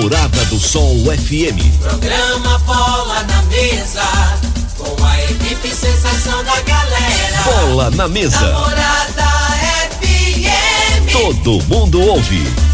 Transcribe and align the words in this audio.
Morada 0.00 0.44
do 0.46 0.58
Sol 0.58 1.04
FM. 1.04 1.78
Programa 1.80 2.58
Bola 2.66 3.22
na 3.22 3.42
Mesa, 3.44 4.02
com 4.76 5.04
a 5.04 5.22
equipe 5.22 5.68
sensação 5.68 6.42
da 6.42 6.60
galera. 6.62 7.42
Bola 7.44 7.90
na 7.92 8.08
mesa. 8.08 8.40
Namorada 8.40 9.22
FM. 10.00 11.12
Todo 11.12 11.62
mundo 11.68 12.00
ouve. 12.00 12.73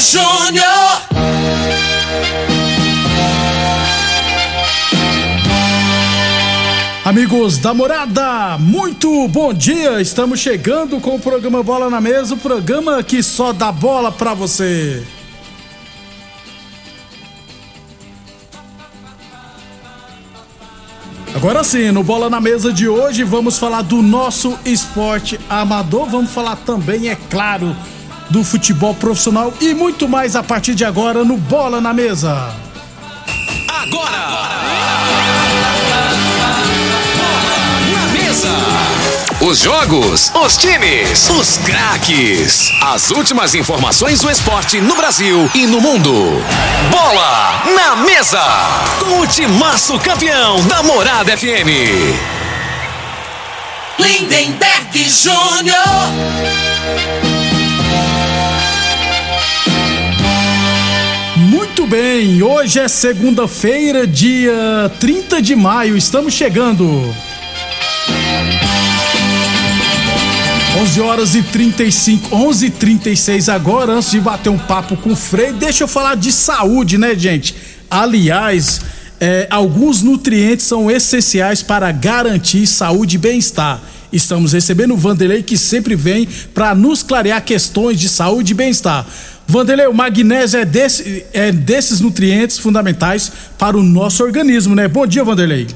Júnior. 0.00 0.64
Amigos 7.04 7.58
da 7.58 7.74
morada, 7.74 8.56
muito 8.58 9.28
bom 9.28 9.52
dia! 9.52 10.00
Estamos 10.00 10.40
chegando 10.40 11.00
com 11.00 11.16
o 11.16 11.20
programa 11.20 11.62
Bola 11.62 11.90
na 11.90 12.00
Mesa 12.00 12.34
o 12.34 12.38
programa 12.38 13.02
que 13.02 13.22
só 13.22 13.52
dá 13.52 13.70
bola 13.70 14.10
pra 14.10 14.32
você. 14.32 15.02
Agora 21.34 21.62
sim, 21.62 21.90
no 21.90 22.02
Bola 22.02 22.28
na 22.28 22.40
Mesa 22.40 22.72
de 22.72 22.88
hoje 22.88 23.22
vamos 23.22 23.58
falar 23.58 23.82
do 23.82 24.02
nosso 24.02 24.58
esporte 24.64 25.38
amador, 25.48 26.06
vamos 26.08 26.30
falar 26.30 26.56
também, 26.56 27.08
é 27.08 27.16
claro, 27.30 27.74
do 28.30 28.44
futebol 28.44 28.94
profissional 28.94 29.52
e 29.60 29.74
muito 29.74 30.08
mais 30.08 30.36
a 30.36 30.42
partir 30.42 30.74
de 30.74 30.84
agora 30.84 31.24
no 31.24 31.36
Bola 31.36 31.80
na 31.80 31.92
Mesa. 31.92 32.54
Agora! 33.68 34.50
Na 37.92 38.06
mesa! 38.12 38.80
Os 39.40 39.58
jogos, 39.58 40.30
os 40.34 40.56
times, 40.56 41.28
os 41.30 41.58
craques. 41.58 42.70
As 42.82 43.10
últimas 43.10 43.54
informações 43.54 44.20
do 44.20 44.30
esporte 44.30 44.80
no 44.80 44.94
Brasil 44.94 45.50
e 45.54 45.66
no 45.66 45.80
mundo. 45.80 46.12
Bola 46.90 47.62
na 47.74 47.96
mesa! 47.96 48.42
Com 49.00 49.20
o 49.20 49.26
timaço 49.26 49.98
campeão 49.98 50.62
da 50.66 50.82
Morada 50.82 51.36
FM. 51.36 52.30
Lindenberg 53.98 55.08
Júnior. 55.08 56.39
Bem, 62.20 62.42
hoje 62.42 62.78
é 62.78 62.86
segunda-feira, 62.86 64.06
dia 64.06 64.92
30 65.00 65.40
de 65.40 65.56
maio, 65.56 65.96
estamos 65.96 66.34
chegando. 66.34 66.84
11 70.82 71.00
horas 71.00 71.34
e 71.34 71.42
35, 71.42 72.36
11 72.36 72.66
e 72.66 72.70
36 72.70 73.48
agora, 73.48 73.92
antes 73.92 74.10
de 74.10 74.20
bater 74.20 74.50
um 74.50 74.58
papo 74.58 74.98
com 74.98 75.12
o 75.12 75.16
Frei, 75.16 75.52
deixa 75.52 75.84
eu 75.84 75.88
falar 75.88 76.14
de 76.14 76.30
saúde, 76.30 76.98
né, 76.98 77.14
gente? 77.14 77.56
Aliás, 77.90 78.82
é, 79.18 79.46
alguns 79.50 80.02
nutrientes 80.02 80.66
são 80.66 80.90
essenciais 80.90 81.62
para 81.62 81.90
garantir 81.90 82.66
saúde 82.66 83.16
e 83.16 83.18
bem-estar. 83.18 83.80
Estamos 84.12 84.52
recebendo 84.52 84.92
o 84.92 84.96
Vanderlei 84.96 85.42
que 85.42 85.56
sempre 85.56 85.94
vem 85.94 86.28
para 86.52 86.74
nos 86.74 87.02
clarear 87.02 87.42
questões 87.42 87.98
de 87.98 88.10
saúde 88.10 88.52
e 88.52 88.54
bem-estar. 88.54 89.06
Vanderlei, 89.50 89.88
o 89.88 89.92
magnésio 89.92 90.60
é, 90.60 90.64
desse, 90.64 91.26
é 91.34 91.50
desses 91.50 92.00
nutrientes 92.00 92.56
fundamentais 92.56 93.50
para 93.58 93.76
o 93.76 93.82
nosso 93.82 94.22
organismo, 94.22 94.76
né? 94.76 94.86
Bom 94.86 95.04
dia, 95.04 95.24
Vanderlei. 95.24 95.66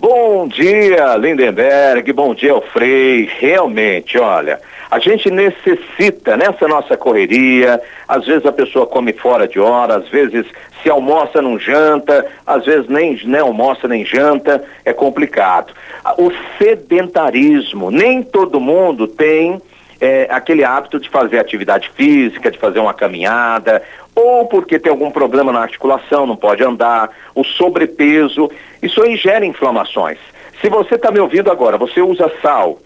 Bom 0.00 0.48
dia, 0.48 1.16
Lindenberg, 1.16 2.12
bom 2.12 2.34
dia, 2.34 2.60
Frei. 2.72 3.30
Realmente, 3.38 4.18
olha, 4.18 4.58
a 4.90 4.98
gente 4.98 5.30
necessita 5.30 6.36
nessa 6.36 6.66
nossa 6.66 6.96
correria, 6.96 7.80
às 8.08 8.26
vezes 8.26 8.44
a 8.44 8.50
pessoa 8.50 8.84
come 8.84 9.12
fora 9.12 9.46
de 9.46 9.60
hora, 9.60 9.98
às 9.98 10.08
vezes 10.08 10.44
se 10.82 10.90
almoça 10.90 11.40
não 11.40 11.56
janta, 11.56 12.26
às 12.44 12.64
vezes 12.64 12.88
nem, 12.88 13.16
nem 13.24 13.40
almoça 13.40 13.86
nem 13.86 14.04
janta, 14.04 14.60
é 14.84 14.92
complicado. 14.92 15.72
O 16.16 16.32
sedentarismo, 16.58 17.92
nem 17.92 18.24
todo 18.24 18.58
mundo 18.58 19.06
tem 19.06 19.62
é, 20.00 20.26
aquele 20.30 20.64
hábito 20.64 21.00
de 21.00 21.08
fazer 21.08 21.38
atividade 21.38 21.90
física, 21.90 22.50
de 22.50 22.58
fazer 22.58 22.78
uma 22.78 22.94
caminhada, 22.94 23.82
ou 24.14 24.46
porque 24.46 24.78
tem 24.78 24.90
algum 24.90 25.10
problema 25.10 25.52
na 25.52 25.60
articulação, 25.60 26.26
não 26.26 26.36
pode 26.36 26.62
andar, 26.62 27.10
o 27.34 27.44
sobrepeso, 27.44 28.50
isso 28.82 29.02
aí 29.02 29.16
gera 29.16 29.44
inflamações. 29.44 30.18
Se 30.60 30.68
você 30.68 30.96
está 30.96 31.10
me 31.10 31.20
ouvindo 31.20 31.50
agora, 31.50 31.78
você 31.78 32.00
usa 32.00 32.30
sal, 32.42 32.78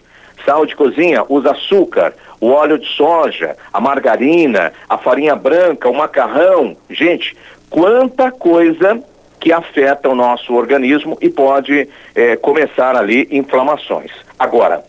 sal 0.45 0.65
de 0.65 0.75
cozinha, 0.75 1.23
usa 1.27 1.51
açúcar, 1.51 2.13
o 2.39 2.49
óleo 2.49 2.77
de 2.77 2.87
soja, 2.87 3.55
a 3.71 3.79
margarina, 3.79 4.73
a 4.87 4.97
farinha 4.97 5.35
branca, 5.35 5.89
o 5.89 5.95
macarrão, 5.95 6.75
gente, 6.89 7.35
quanta 7.69 8.31
coisa 8.31 9.01
que 9.39 9.51
afeta 9.51 10.07
o 10.09 10.15
nosso 10.15 10.53
organismo 10.53 11.17
e 11.19 11.29
pode 11.29 11.89
eh, 12.15 12.35
começar 12.37 12.95
ali 12.95 13.27
inflamações. 13.31 14.11
Agora, 14.37 14.83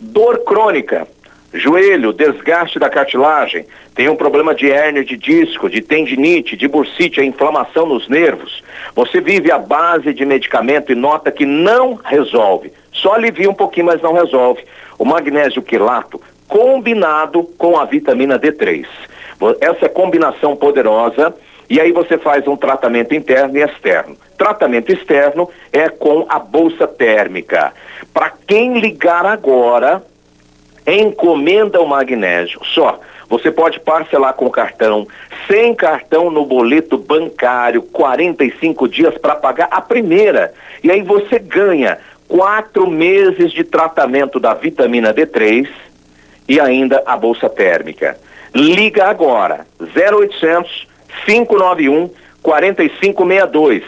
Dor 0.00 0.44
crônica, 0.44 1.06
joelho, 1.52 2.12
desgaste 2.12 2.78
da 2.78 2.90
cartilagem, 2.90 3.64
tem 3.94 4.08
um 4.08 4.16
problema 4.16 4.54
de 4.54 4.70
hérnia 4.70 5.04
de 5.04 5.16
disco, 5.16 5.70
de 5.70 5.80
tendinite, 5.80 6.56
de 6.56 6.66
bursite, 6.66 7.20
a 7.20 7.24
inflamação 7.24 7.86
nos 7.86 8.08
nervos. 8.08 8.62
Você 8.94 9.20
vive 9.20 9.52
à 9.52 9.58
base 9.58 10.12
de 10.12 10.24
medicamento 10.24 10.90
e 10.90 10.96
nota 10.96 11.30
que 11.30 11.46
não 11.46 11.94
resolve. 11.94 12.72
Só 12.92 13.14
alivia 13.14 13.48
um 13.48 13.54
pouquinho, 13.54 13.86
mas 13.86 14.02
não 14.02 14.12
resolve. 14.12 14.64
O 14.98 15.04
magnésio 15.04 15.62
quilato 15.62 16.20
combinado 16.48 17.44
com 17.56 17.78
a 17.78 17.84
vitamina 17.84 18.38
D3. 18.38 18.86
Essa 19.60 19.88
combinação 19.88 20.56
poderosa 20.56 21.34
e 21.68 21.80
aí 21.80 21.92
você 21.92 22.18
faz 22.18 22.46
um 22.46 22.56
tratamento 22.56 23.14
interno 23.14 23.56
e 23.56 23.62
externo. 23.62 24.16
Tratamento 24.36 24.92
externo 24.92 25.48
é 25.72 25.88
com 25.88 26.26
a 26.28 26.38
bolsa 26.38 26.86
térmica. 26.86 27.72
Para 28.12 28.32
quem 28.46 28.80
ligar 28.80 29.24
agora, 29.24 30.02
encomenda 30.86 31.80
o 31.80 31.86
magnésio. 31.86 32.60
Só. 32.64 33.00
Você 33.28 33.50
pode 33.50 33.80
parcelar 33.80 34.34
com 34.34 34.50
cartão, 34.50 35.08
sem 35.48 35.74
cartão 35.74 36.30
no 36.30 36.44
boleto 36.44 36.98
bancário, 36.98 37.82
45 37.82 38.86
dias 38.86 39.16
para 39.16 39.34
pagar 39.34 39.68
a 39.70 39.80
primeira. 39.80 40.52
E 40.82 40.90
aí 40.90 41.02
você 41.02 41.38
ganha 41.38 41.98
quatro 42.28 42.86
meses 42.88 43.50
de 43.50 43.64
tratamento 43.64 44.38
da 44.38 44.52
vitamina 44.52 45.12
D3 45.12 45.68
e 46.46 46.60
ainda 46.60 47.02
a 47.06 47.16
bolsa 47.16 47.48
térmica. 47.48 48.16
Liga 48.54 49.06
agora, 49.06 49.66
0800 49.80 50.86
591 51.26 52.10
4562. 52.42 53.82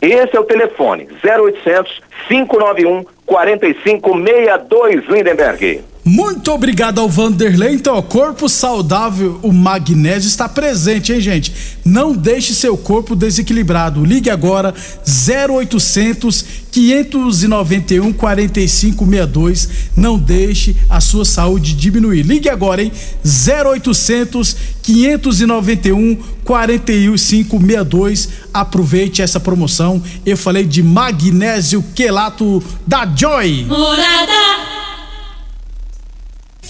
Esse 0.00 0.36
é 0.36 0.40
o 0.40 0.44
telefone, 0.44 1.08
0800 1.24 2.00
591 2.28 3.04
4562, 3.26 5.04
Lindenberg. 5.06 5.84
Muito 6.08 6.50
obrigado 6.50 7.00
ao 7.02 7.08
Vanderlei. 7.08 7.74
Então, 7.74 8.00
corpo 8.00 8.48
saudável, 8.48 9.38
o 9.42 9.52
magnésio 9.52 10.26
está 10.26 10.48
presente, 10.48 11.12
hein, 11.12 11.20
gente? 11.20 11.52
Não 11.84 12.14
deixe 12.14 12.54
seu 12.54 12.78
corpo 12.78 13.14
desequilibrado. 13.14 14.02
Ligue 14.02 14.30
agora 14.30 14.74
0800 15.06 16.42
591 16.72 18.14
4562. 18.14 19.68
Não 19.94 20.18
deixe 20.18 20.74
a 20.88 20.98
sua 20.98 21.26
saúde 21.26 21.74
diminuir. 21.74 22.22
Ligue 22.22 22.48
agora, 22.48 22.82
hein? 22.82 22.90
0800 23.22 24.56
591 24.82 26.16
4562. 26.42 28.30
Aproveite 28.54 29.20
essa 29.20 29.38
promoção. 29.38 30.02
Eu 30.24 30.38
falei 30.38 30.64
de 30.64 30.82
magnésio 30.82 31.84
quelato 31.94 32.62
da 32.86 33.04
Joy. 33.04 33.66
Morada. 33.68 34.87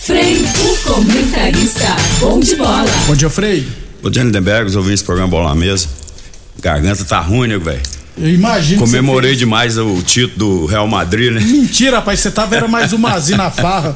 Frei, 0.08 0.42
o 0.64 0.76
comentarista. 0.90 1.94
Bom 2.18 2.40
de 2.40 2.56
bola. 2.56 2.86
Bom 3.06 3.14
dia, 3.14 3.28
Frei. 3.28 3.68
Ô, 4.02 4.10
Jenny 4.10 4.32
Denberg, 4.32 4.74
ouvindo 4.74 4.94
esse 4.94 5.04
programa 5.04 5.28
Bola 5.28 5.50
na 5.50 5.54
Mesa. 5.54 5.86
Garganta 6.62 7.04
tá 7.04 7.20
ruim, 7.20 7.46
né, 7.46 7.58
velho? 7.58 7.78
Eu 8.16 8.30
imagino. 8.32 8.80
que 8.80 8.88
você 8.88 8.96
Comemorei 8.96 9.36
demais 9.36 9.76
o 9.76 10.00
título 10.00 10.62
do 10.62 10.64
Real 10.64 10.88
Madrid, 10.88 11.30
né? 11.30 11.42
Mentira, 11.42 11.96
rapaz, 11.96 12.20
você 12.20 12.30
tava 12.30 12.56
era 12.56 12.66
mais 12.66 12.94
o 12.94 12.98
Mazinho 12.98 13.36
na 13.36 13.50
farra. 13.50 13.94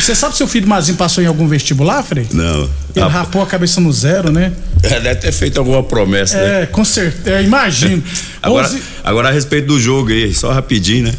Você 0.00 0.14
sabe 0.14 0.34
se 0.38 0.42
o 0.42 0.46
filho 0.46 0.64
do 0.64 0.70
Mazinho 0.70 0.96
passou 0.96 1.22
em 1.22 1.26
algum 1.26 1.46
vestibular, 1.46 2.02
Frei? 2.02 2.26
Não. 2.32 2.70
Ele 2.96 3.04
Ah, 3.04 3.08
rapou 3.08 3.42
a 3.42 3.46
cabeça 3.46 3.78
no 3.78 3.92
zero, 3.92 4.32
né? 4.32 4.54
é, 4.82 5.00
deve 5.00 5.16
ter 5.16 5.32
feito 5.32 5.58
alguma 5.58 5.82
promessa, 5.82 6.38
né? 6.38 6.62
É, 6.62 6.66
com 6.66 6.82
certeza. 6.82 7.42
Imagino. 7.42 8.02
Agora, 8.40 8.66
11 8.68 8.82
agora 9.04 9.28
a 9.28 9.32
respeito 9.32 9.66
do 9.66 9.78
jogo 9.78 10.10
aí, 10.12 10.32
só 10.32 10.50
rapidinho, 10.50 11.08
né? 11.08 11.14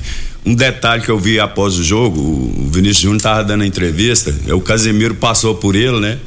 Um 0.45 0.55
detalhe 0.55 1.03
que 1.03 1.09
eu 1.09 1.19
vi 1.19 1.39
após 1.39 1.77
o 1.77 1.83
jogo, 1.83 2.19
o 2.19 2.69
Vinícius 2.71 3.03
Júnior 3.03 3.21
tava 3.21 3.43
dando 3.43 3.61
a 3.61 3.67
entrevista, 3.67 4.35
é, 4.47 4.53
o 4.53 4.61
Casemiro 4.61 5.15
passou 5.15 5.55
por 5.55 5.75
ele, 5.75 5.99
né? 5.99 6.17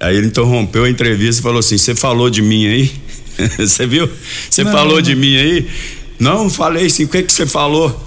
Aí 0.00 0.16
ele 0.16 0.26
interrompeu 0.26 0.84
a 0.84 0.90
entrevista 0.90 1.40
e 1.40 1.42
falou 1.42 1.60
assim: 1.60 1.78
Você 1.78 1.94
falou 1.94 2.28
de 2.28 2.42
mim 2.42 2.66
aí? 2.66 2.92
Você 3.58 3.86
viu? 3.86 4.08
Você 4.50 4.64
falou 4.64 4.96
não. 4.96 5.02
de 5.02 5.14
mim 5.14 5.36
aí? 5.36 5.66
Não, 6.18 6.50
falei 6.50 6.88
sim. 6.88 7.04
O 7.04 7.08
que 7.08 7.22
que 7.22 7.32
você 7.32 7.46
falou? 7.46 8.00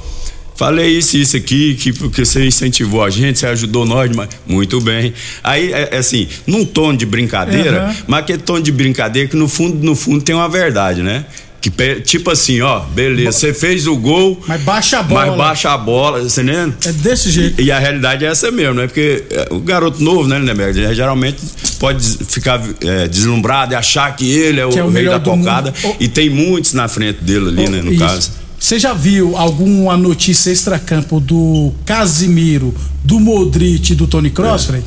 Falei 0.56 0.98
isso 0.98 1.18
e 1.18 1.22
isso 1.22 1.38
aqui, 1.38 1.76
que 1.76 1.94
porque 1.94 2.26
você 2.26 2.44
incentivou 2.44 3.04
a 3.04 3.12
gente, 3.12 3.38
você 3.38 3.46
ajudou 3.46 3.86
nós, 3.86 4.10
mas 4.16 4.30
muito 4.48 4.82
bem. 4.82 5.14
Aí, 5.44 5.72
é, 5.72 5.90
é 5.92 5.98
assim, 5.98 6.28
num 6.48 6.66
tom 6.66 6.96
de 6.96 7.06
brincadeira, 7.06 7.84
Aham. 7.84 7.96
mas 8.08 8.20
aquele 8.22 8.40
tom 8.40 8.60
de 8.60 8.72
brincadeira 8.72 9.30
que 9.30 9.36
no 9.36 9.48
fundo, 9.48 9.86
no 9.86 9.96
fundo 9.96 10.24
tem 10.24 10.34
uma 10.34 10.50
verdade, 10.50 11.04
né? 11.04 11.26
Que 11.59 11.71
tipo 12.01 12.30
assim, 12.30 12.62
ó, 12.62 12.81
beleza, 12.81 13.31
você 13.31 13.54
fez 13.54 13.88
o 13.88 13.98
gol, 13.98 14.39
Mas 14.48 14.62
baixa 14.62 15.00
a 15.00 15.04
bola. 15.04 15.25
mas 15.25 15.38
baixa 15.38 15.71
a 15.71 15.77
bola, 15.77 16.21
você 16.21 16.42
entendeu? 16.42 16.74
É 16.86 16.92
desse 16.94 17.31
jeito. 17.31 17.62
E 17.62 17.71
a 17.71 17.80
realidade 17.80 18.24
é 18.24 18.27
essa 18.30 18.51
mesmo, 18.51 18.75
né? 18.75 18.86
Porque 18.88 19.24
é, 19.30 19.48
o 19.51 19.59
garoto 19.59 20.01
novo, 20.04 20.27
né, 20.30 20.38
Lindenberg? 20.38 20.80
Ele 20.80 20.94
geralmente 20.94 21.39
pode 21.80 22.06
ficar 22.30 22.62
é, 22.81 23.07
deslumbrado 23.07 23.74
e 23.74 23.75
achar 23.75 24.15
que 24.15 24.30
ele 24.31 24.59
é 24.59 24.65
o, 24.65 24.69
Que 24.69 24.80
é 24.80 24.83
o 24.83 24.89
rei 24.89 25.06
da 25.06 25.19
cocada. 25.19 25.74
Oh. 25.83 25.95
E 26.00 26.07
tem 26.07 26.30
muitos 26.30 26.74
na 26.74 26.88
frente 26.88 27.24
dele 27.24 27.48
ali, 27.50 27.69
né, 27.69 27.81
no 27.81 27.92
Isso. 27.92 28.00
caso. 28.03 28.31
Você 28.60 28.80
já 28.80 28.94
viu 28.94 29.36
alguma 29.36 29.98
notícia 29.98 30.51
extracampo 30.51 31.19
do 31.19 31.74
Casimiro, 31.86 32.74
do 33.03 33.19
Modric 33.19 33.92
e 33.94 33.95
do 33.95 34.07
Tony 34.07 34.30
Kroos, 34.30 34.63
É. 34.63 34.68
Frei? 34.68 34.83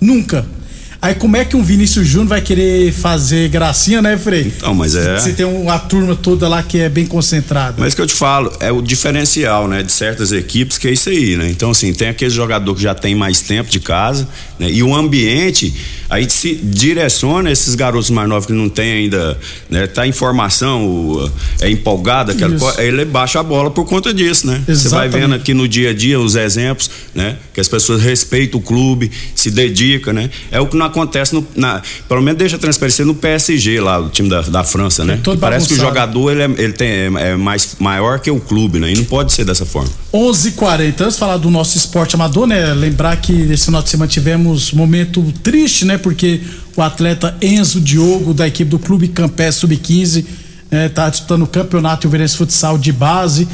Nunca. 0.00 0.44
Aí 1.00 1.14
como 1.14 1.36
é 1.36 1.44
que 1.44 1.56
um 1.56 1.62
Vinícius 1.62 2.08
Júnior 2.08 2.28
vai 2.28 2.40
querer 2.40 2.92
fazer 2.92 3.48
gracinha, 3.48 4.02
né, 4.02 4.16
Frei? 4.16 4.52
Então, 4.56 4.74
mas 4.74 4.96
é. 4.96 5.18
Você 5.18 5.32
tem 5.32 5.46
uma 5.46 5.78
turma 5.78 6.16
toda 6.16 6.48
lá 6.48 6.60
que 6.60 6.78
é 6.78 6.88
bem 6.88 7.06
concentrada. 7.06 7.76
Mas 7.78 7.94
que 7.94 8.00
eu 8.00 8.06
te 8.06 8.14
falo, 8.14 8.52
é 8.58 8.72
o 8.72 8.82
diferencial, 8.82 9.68
né, 9.68 9.84
de 9.84 9.92
certas 9.92 10.32
equipes, 10.32 10.76
que 10.76 10.88
é 10.88 10.90
isso 10.90 11.08
aí, 11.08 11.36
né? 11.36 11.48
Então, 11.50 11.70
assim, 11.70 11.92
tem 11.92 12.08
aquele 12.08 12.30
jogador 12.30 12.74
que 12.74 12.82
já 12.82 12.96
tem 12.96 13.14
mais 13.14 13.40
tempo 13.40 13.70
de 13.70 13.78
casa, 13.78 14.26
né? 14.58 14.68
E 14.68 14.82
o 14.82 14.92
ambiente, 14.92 15.72
aí 16.10 16.28
se 16.28 16.56
direciona 16.56 17.52
esses 17.52 17.76
garotos 17.76 18.10
mais 18.10 18.28
novos 18.28 18.46
que 18.46 18.52
não 18.52 18.68
tem 18.68 18.92
ainda, 18.92 19.38
né? 19.70 19.86
Tá 19.86 20.04
em 20.04 20.12
formação, 20.12 21.30
é 21.60 21.70
empolgado, 21.70 22.32
aquela 22.32 22.56
Isso. 22.56 22.64
coisa, 22.64 22.82
ele 22.82 23.04
baixa 23.04 23.38
a 23.38 23.42
bola 23.44 23.70
por 23.70 23.84
conta 23.84 24.12
disso, 24.12 24.48
né? 24.48 24.60
Você 24.66 24.88
vai 24.88 25.08
vendo 25.08 25.34
aqui 25.34 25.54
no 25.54 25.68
dia 25.68 25.90
a 25.90 25.94
dia 25.94 26.18
os 26.18 26.34
exemplos, 26.34 26.90
né? 27.14 27.36
Que 27.54 27.60
as 27.60 27.68
pessoas 27.68 28.02
respeitam 28.02 28.58
o 28.58 28.62
clube, 28.62 29.12
se 29.32 29.48
dedicam, 29.48 30.12
né? 30.12 30.28
É 30.50 30.60
o 30.60 30.66
que 30.66 30.76
não 30.76 30.87
acontece 30.88 31.34
no, 31.34 31.46
na, 31.54 31.82
pelo 32.08 32.20
menos 32.20 32.38
deixa 32.38 32.58
transparecer 32.58 33.06
no 33.06 33.14
PSG 33.14 33.80
lá, 33.80 33.98
o 33.98 34.08
time 34.08 34.28
da, 34.28 34.42
da 34.42 34.64
França, 34.64 35.04
né? 35.04 35.18
todo 35.22 35.36
Que 35.36 35.40
parece 35.40 35.68
que 35.68 35.74
o 35.74 35.76
jogador 35.76 36.30
ele, 36.30 36.42
é, 36.42 36.62
ele 36.62 36.72
tem, 36.72 36.88
é, 36.88 37.10
é 37.30 37.36
mais 37.36 37.76
maior 37.78 38.20
que 38.20 38.30
o 38.30 38.40
clube, 38.40 38.78
né? 38.78 38.92
E 38.92 38.96
não 38.96 39.04
pode 39.04 39.32
ser 39.32 39.44
dessa 39.44 39.64
forma. 39.64 39.90
11:40 40.12 41.00
Antes 41.00 41.14
de 41.14 41.20
falar 41.20 41.36
do 41.36 41.50
nosso 41.50 41.76
esporte 41.76 42.14
amador, 42.14 42.46
né? 42.46 42.74
Lembrar 42.74 43.16
que 43.16 43.32
nesse 43.32 43.66
final 43.66 43.82
de 43.82 43.88
semana 43.88 44.10
tivemos 44.10 44.72
um 44.72 44.76
momento 44.76 45.22
triste, 45.42 45.84
né? 45.84 45.98
Porque 45.98 46.40
o 46.76 46.82
atleta 46.82 47.36
Enzo 47.40 47.80
Diogo, 47.80 48.32
da 48.32 48.46
equipe 48.46 48.70
do 48.70 48.78
Clube 48.78 49.08
Campé 49.08 49.50
Sub-15, 49.50 50.24
né, 50.70 50.88
tá 50.88 51.08
disputando 51.08 51.42
o 51.42 51.46
campeonato 51.46 52.06
Ilverense 52.06 52.36
Futsal 52.36 52.78
de 52.78 52.92
base. 52.92 53.48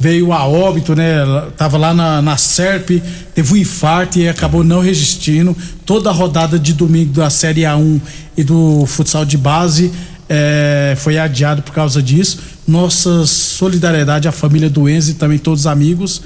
Veio 0.00 0.32
a 0.32 0.46
óbito, 0.46 0.94
né? 0.94 1.16
Tava 1.56 1.76
lá 1.76 1.92
na, 1.92 2.22
na 2.22 2.36
SERP, 2.36 3.02
teve 3.34 3.52
um 3.52 3.56
infarto 3.56 4.18
e 4.18 4.28
acabou 4.28 4.62
não 4.62 4.80
resistindo. 4.80 5.56
Toda 5.84 6.10
a 6.10 6.12
rodada 6.12 6.58
de 6.58 6.72
domingo 6.72 7.12
da 7.14 7.28
Série 7.30 7.62
A1 7.62 8.00
e 8.36 8.44
do 8.44 8.84
futsal 8.86 9.24
de 9.24 9.36
base 9.36 9.92
é, 10.28 10.94
foi 10.98 11.18
adiado 11.18 11.62
por 11.62 11.72
causa 11.72 12.02
disso. 12.02 12.38
Nossa 12.66 13.26
solidariedade 13.26 14.28
à 14.28 14.32
família 14.32 14.70
do 14.70 14.88
Enzo 14.88 15.12
e 15.12 15.14
também 15.14 15.38
todos 15.38 15.60
os 15.60 15.66
amigos. 15.66 16.22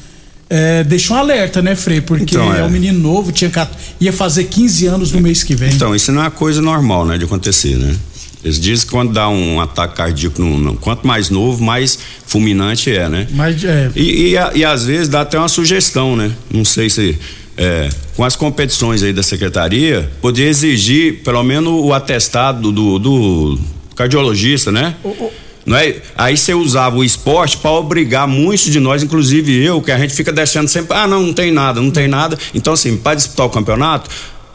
É, 0.51 0.85
deixou 0.85 1.17
um 1.17 1.21
alerta, 1.21 1.63
né, 1.63 1.75
Frei? 1.75 2.03
Porque 2.03 2.35
Então, 2.35 2.53
é. 2.53 2.61
é. 2.61 2.63
um 2.63 2.69
menino 2.69 2.99
novo, 2.99 3.33
tinha, 3.33 3.51
ia 3.99 4.13
fazer 4.13 4.45
15 4.45 4.87
anos 4.87 5.13
no 5.13 5.21
mês 5.21 5.43
que 5.43 5.55
vem. 5.55 5.73
Então, 5.73 5.97
isso 5.97 6.13
não 6.13 6.21
é 6.21 6.25
uma 6.25 6.31
coisa 6.31 6.61
normal, 6.61 7.07
né? 7.07 7.17
De 7.17 7.25
acontecer, 7.25 7.77
né? 7.77 7.97
Eles 8.45 8.59
dizem 8.59 8.87
que 8.87 8.91
quando 8.93 9.13
dá 9.13 9.29
um 9.29 9.61
ataque 9.61 9.95
cardíaco, 9.97 10.41
não, 10.43 10.59
não- 10.59 10.75
quanto 10.77 11.07
mais 11.07 11.31
novo, 11.31 11.63
mais 11.63 11.99
fulminante 12.27 12.91
é, 12.91 13.09
né? 13.09 13.27
Mas 13.31 13.63
é, 13.65 13.91
E, 13.95 14.31
e, 14.31 14.37
a- 14.39 14.51
e 14.55 14.65
às 14.65 14.85
vezes 14.85 15.09
dá 15.09 15.21
até 15.21 15.39
uma 15.39 15.49
sugestão, 15.49 16.17
né? 16.17 16.33
Não 16.53 16.65
sei 16.65 16.91
se 16.91 17.17
é, 17.57 17.89
com 18.17 18.25
as 18.25 18.35
competições 18.35 19.03
aí 19.03 19.13
da 19.13 19.23
secretaria, 19.23 20.11
poder 20.21 20.49
exigir 20.49 21.23
pelo 21.23 21.43
menos 21.45 21.73
o 21.85 21.93
atestado 21.93 22.73
do, 22.73 22.99
do 22.99 23.59
cardiologista, 23.95 24.73
né? 24.73 24.95
Não 25.65 25.77
é? 25.77 25.97
Aí 26.17 26.37
você 26.37 26.53
usava 26.55 26.97
o 26.97 27.05
esporte 27.05 27.57
para 27.59 27.71
obrigar 27.71 28.27
muitos 28.27 28.65
de 28.65 28.81
nós, 28.81 29.03
inclusive 29.03 29.63
eu, 29.63 29.81
que 29.81 29.93
a 29.93 29.99
gente 29.99 30.13
fica 30.15 30.33
deixando 30.33 30.67
sempre, 30.67 30.97
ah, 30.97 31.07
não, 31.07 31.23
não 31.23 31.33
tem 31.33 31.53
nada, 31.53 31.81
não 31.81 31.91
tem 31.93 32.09
nada. 32.09 32.37
Então, 32.53 32.73
assim, 32.73 32.97
para 32.97 33.15
disputar 33.15 33.47
o 33.47 33.51
campeonato, 33.51 34.11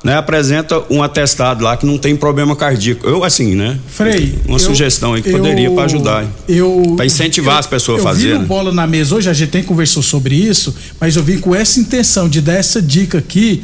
né, 0.07 0.15
apresenta 0.15 0.81
um 0.89 1.03
atestado 1.03 1.65
lá 1.65 1.75
que 1.75 1.85
não 1.85 1.97
tem 1.97 2.15
problema 2.15 2.55
cardíaco. 2.55 3.05
Eu, 3.05 3.25
assim, 3.25 3.55
né? 3.55 3.77
Frei. 3.89 4.39
Uma 4.45 4.55
eu- 4.55 4.59
sugestão 4.59 5.13
aí 5.13 5.21
que 5.21 5.27
eu- 5.27 5.37
poderia 5.37 5.69
para 5.69 5.83
ajudar. 5.83 6.25
Eu, 6.47 6.93
Pra 6.95 7.05
incentivar 7.05 7.55
eu- 7.55 7.59
as 7.59 7.67
pessoas 7.67 7.97
a 7.97 7.99
eu 7.99 8.07
fazer, 8.07 8.27
vi 8.29 8.33
no 8.35 8.39
né? 8.39 8.45
bola 8.45 8.71
na 8.71 8.87
mesa 8.87 9.15
hoje, 9.15 9.29
a 9.29 9.33
gente 9.33 9.49
tem 9.49 9.61
conversou 9.61 10.01
sobre 10.01 10.33
isso, 10.33 10.73
mas 10.97 11.17
eu 11.17 11.23
vim 11.23 11.39
com 11.39 11.53
essa 11.53 11.77
intenção 11.81 12.29
de 12.29 12.39
dar 12.39 12.53
essa 12.53 12.81
dica 12.81 13.17
aqui, 13.17 13.61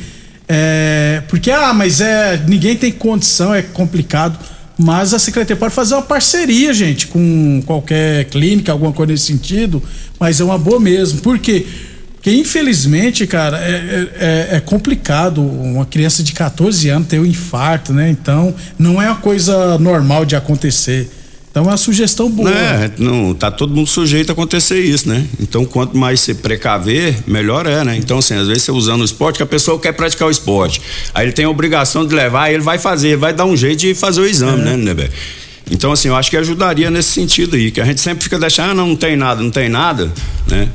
é, 0.49 1.23
porque 1.29 1.49
ah, 1.49 1.73
mas 1.73 2.01
é 2.01 2.43
ninguém 2.45 2.75
tem 2.75 2.91
condição, 2.91 3.55
é 3.55 3.61
complicado. 3.61 4.37
Mas 4.77 5.13
a 5.13 5.19
secretaria 5.19 5.55
pode 5.55 5.73
fazer 5.73 5.93
uma 5.93 6.01
parceria, 6.01 6.73
gente, 6.73 7.07
com 7.07 7.61
qualquer 7.65 8.25
clínica, 8.25 8.71
alguma 8.71 8.91
coisa 8.91 9.13
nesse 9.13 9.25
sentido, 9.27 9.81
mas 10.19 10.41
é 10.41 10.43
uma 10.43 10.57
boa 10.57 10.79
mesmo. 10.79 11.21
Por 11.21 11.37
quê? 11.39 11.65
Porque 11.65 11.92
infelizmente, 12.31 13.27
cara, 13.27 13.57
é, 13.59 13.71
é- 13.71 14.09
é- 14.53 14.57
é 14.57 14.59
complicado 14.59 15.41
uma 15.41 15.85
criança 15.85 16.23
de 16.23 16.31
14 16.33 16.87
anos 16.89 17.07
ter 17.07 17.19
um 17.19 17.25
infarto, 17.25 17.91
né? 17.93 18.09
Então, 18.09 18.53
não 18.79 19.01
é 19.01 19.07
uma 19.07 19.17
coisa 19.17 19.77
normal 19.77 20.25
de 20.25 20.35
acontecer. 20.35 21.09
Então 21.51 21.65
é 21.65 21.67
uma 21.67 21.77
sugestão 21.77 22.31
boa. 22.31 22.49
É, 22.49 22.89
não, 22.97 23.31
tá 23.31 23.51
todo 23.51 23.75
mundo 23.75 23.87
sujeito 23.87 24.31
a 24.31 24.33
acontecer 24.33 24.79
isso, 24.79 25.07
né? 25.07 25.23
Então, 25.39 25.63
quanto 25.65 25.95
mais 25.95 26.19
se 26.19 26.33
precaver, 26.33 27.15
melhor 27.27 27.67
é, 27.67 27.83
né? 27.83 27.95
Então, 27.95 28.17
assim, 28.17 28.33
às 28.33 28.47
vezes 28.47 28.63
você 28.63 28.71
usando 28.71 29.01
o 29.01 29.05
esporte, 29.05 29.37
que 29.37 29.43
a 29.43 29.45
pessoa 29.45 29.79
quer 29.79 29.91
praticar 29.91 30.27
o 30.27 30.31
esporte. 30.31 30.81
Aí 31.13 31.25
ele 31.25 31.31
tem 31.31 31.45
a 31.45 31.49
obrigação 31.51 32.07
de 32.07 32.15
levar, 32.15 32.45
aí 32.45 32.55
ele 32.55 32.63
vai 32.63 32.79
fazer, 32.79 33.17
vai 33.17 33.33
dar 33.33 33.45
um 33.45 33.55
jeito 33.55 33.81
de 33.81 33.93
fazer 33.93 34.21
o 34.21 34.25
exame, 34.25 34.63
né, 34.63 34.75
Neber? 34.75 35.11
Então, 35.69 35.91
assim, 35.91 36.07
eu 36.07 36.15
acho 36.15 36.31
que 36.31 36.37
ajudaria 36.37 36.89
nesse 36.89 37.09
sentido 37.11 37.55
aí, 37.55 37.69
que 37.69 37.79
a 37.79 37.85
gente 37.85 38.01
sempre 38.01 38.23
fica 38.23 38.39
deixando, 38.39 38.71
ah, 38.71 38.73
não, 38.73 38.87
não 38.87 38.95
tem 38.95 39.15
nada, 39.15 39.43
não 39.43 39.51
tem 39.51 39.69
nada, 39.69 40.11
né? 40.47 40.69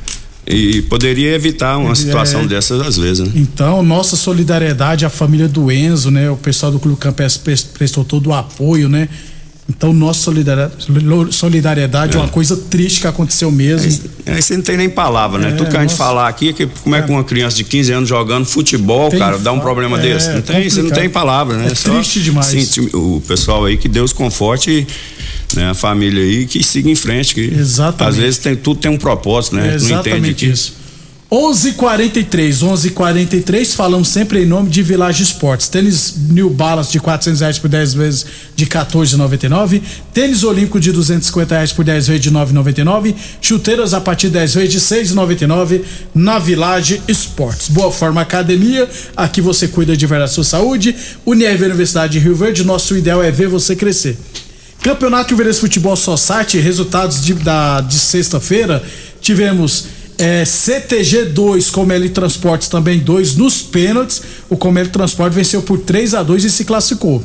E 0.50 0.80
poderia 0.82 1.34
evitar 1.34 1.76
uma 1.76 1.94
situação 1.94 2.40
É. 2.42 2.46
dessas 2.46 2.80
às 2.80 2.96
vezes, 2.96 3.26
né? 3.26 3.32
Então, 3.34 3.82
nossa 3.82 4.16
solidariedade 4.16 5.04
à 5.04 5.10
família 5.10 5.46
do 5.46 5.70
Enzo, 5.70 6.10
né? 6.10 6.30
O 6.30 6.36
pessoal 6.36 6.72
do 6.72 6.78
Clube 6.78 6.98
Campes 6.98 7.36
pres- 7.36 7.62
prestou 7.64 8.02
todo 8.04 8.28
o 8.28 8.32
apoio, 8.34 8.88
né? 8.88 9.08
Então, 9.68 9.92
nossa 9.92 10.20
solidariedade, 10.20 10.86
solidariedade 11.30 12.16
é 12.16 12.20
uma 12.20 12.28
coisa 12.28 12.56
triste 12.56 13.00
que 13.02 13.06
aconteceu 13.06 13.50
mesmo. 13.50 14.00
Aí 14.24 14.40
você 14.40 14.56
não 14.56 14.62
tem 14.62 14.78
nem 14.78 14.88
palavra, 14.88 15.38
né? 15.38 15.48
É, 15.50 15.52
Tudo 15.52 15.68
que 15.68 15.76
a 15.76 15.80
gente 15.82 15.90
nossa. 15.90 16.02
falar 16.02 16.26
aqui, 16.26 16.48
é 16.48 16.52
que 16.54 16.66
como 16.82 16.96
é 16.96 17.02
que 17.02 17.10
uma 17.10 17.22
criança 17.22 17.56
de 17.58 17.64
15 17.64 17.92
anos 17.92 18.08
jogando 18.08 18.46
futebol, 18.46 19.10
cara, 19.10 19.36
dá 19.38 19.52
um 19.52 19.60
problema 19.60 19.98
é, 19.98 20.00
desse? 20.02 20.30
Não 20.30 20.40
tem, 20.40 20.70
você 20.70 20.80
não 20.80 20.90
tem 20.90 21.10
palavra, 21.10 21.58
né? 21.58 21.66
É 21.66 21.74
triste 21.74 22.20
demais. 22.22 22.46
Sim, 22.46 22.88
o 22.94 23.22
pessoal 23.28 23.66
aí, 23.66 23.76
que 23.76 23.88
Deus 23.88 24.10
conforte 24.14 24.86
né, 25.54 25.70
a 25.70 25.74
família 25.74 26.22
aí, 26.22 26.46
que 26.46 26.62
siga 26.62 26.90
em 26.90 26.94
frente. 26.94 27.34
Que 27.34 27.40
Exatamente. 27.40 28.16
Às 28.16 28.22
vezes 28.22 28.38
tem, 28.38 28.56
tudo 28.56 28.80
tem 28.80 28.90
um 28.90 28.98
propósito, 28.98 29.56
né? 29.56 29.62
É 29.62 29.70
não 29.70 29.76
entende 29.76 29.92
exatamente 29.92 30.46
que 30.46 30.52
isso. 30.52 30.78
11:43, 31.30 32.62
11:43. 32.62 33.74
Falamos 33.74 34.08
sempre 34.08 34.42
em 34.42 34.46
nome 34.46 34.70
de 34.70 34.82
Village 34.82 35.22
Esportes. 35.22 35.68
Tênis 35.68 36.14
New 36.30 36.48
Balance 36.48 36.90
de 36.90 36.98
400 36.98 37.40
reais 37.42 37.58
por 37.58 37.68
10 37.68 37.92
vezes 37.92 38.26
de 38.56 38.64
14,99. 38.64 39.82
Tênis 40.14 40.42
Olímpico 40.42 40.80
de 40.80 40.90
250 40.90 41.54
reais 41.54 41.70
por 41.70 41.84
10 41.84 42.06
vezes 42.06 42.22
de 42.22 42.30
9,99. 42.30 43.14
Chuteiras 43.42 43.92
a 43.92 44.00
partir 44.00 44.28
de 44.28 44.34
10 44.34 44.54
vezes 44.54 44.72
de 44.72 44.80
6,99 44.80 45.82
na 46.14 46.38
Village 46.38 47.02
Esportes. 47.06 47.68
Boa 47.68 47.92
Forma 47.92 48.22
Academia. 48.22 48.88
Aqui 49.14 49.42
você 49.42 49.68
cuida 49.68 49.94
de 49.94 50.06
verdade 50.06 50.30
da 50.30 50.34
sua 50.34 50.44
saúde. 50.44 50.96
Unirv 51.26 51.62
Universidade 51.62 52.14
de 52.14 52.20
Rio 52.20 52.34
Verde. 52.34 52.64
Nosso 52.64 52.96
ideal 52.96 53.22
é 53.22 53.30
ver 53.30 53.48
você 53.48 53.76
crescer. 53.76 54.16
Campeonato 54.82 55.34
Verde 55.34 55.58
Futebol 55.58 55.96
Society. 55.96 56.58
Resultados 56.58 57.24
de, 57.24 57.34
da, 57.34 57.80
de 57.80 57.98
sexta-feira. 57.98 58.82
Tivemos 59.20 59.86
é, 60.16 60.44
CTG 60.44 61.26
2, 61.26 61.70
Comeli 61.70 62.10
Transportes 62.10 62.68
também 62.68 62.98
2 62.98 63.36
nos 63.36 63.62
pênaltis. 63.62 64.22
O 64.48 64.56
Comeli 64.56 64.88
Transporte 64.88 65.34
venceu 65.34 65.62
por 65.62 65.78
3 65.80 66.14
a 66.14 66.22
2 66.22 66.44
e 66.44 66.50
se 66.50 66.64
classificou. 66.64 67.22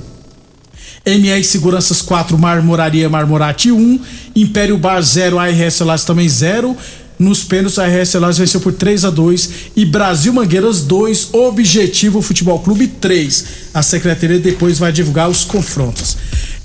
MR 1.06 1.44
Seguranças 1.44 2.02
4, 2.02 2.38
Marmoraria 2.38 3.10
Marmorate 3.10 3.72
1, 3.72 4.00
Império 4.36 4.78
Bar 4.78 5.02
0, 5.02 5.38
ARS 5.38 5.80
Lages 5.82 6.06
também 6.06 6.30
0. 6.30 6.76
Nos 7.20 7.44
pênaltis, 7.44 7.78
a 7.78 7.86
RS 7.86 8.16
Lages 8.16 8.38
venceu 8.40 8.60
por 8.60 8.74
3 8.74 9.06
a 9.06 9.10
2 9.10 9.50
e 9.76 9.86
Brasil 9.86 10.34
Mangueiras 10.34 10.82
2, 10.82 11.30
Objetivo 11.34 12.22
Futebol 12.22 12.60
Clube 12.60 12.88
3. 12.88 13.46
A 13.74 13.84
secretaria 13.84 14.40
depois 14.40 14.80
vai 14.80 14.92
divulgar 14.92 15.30
os 15.30 15.44
confrontos 15.44 16.18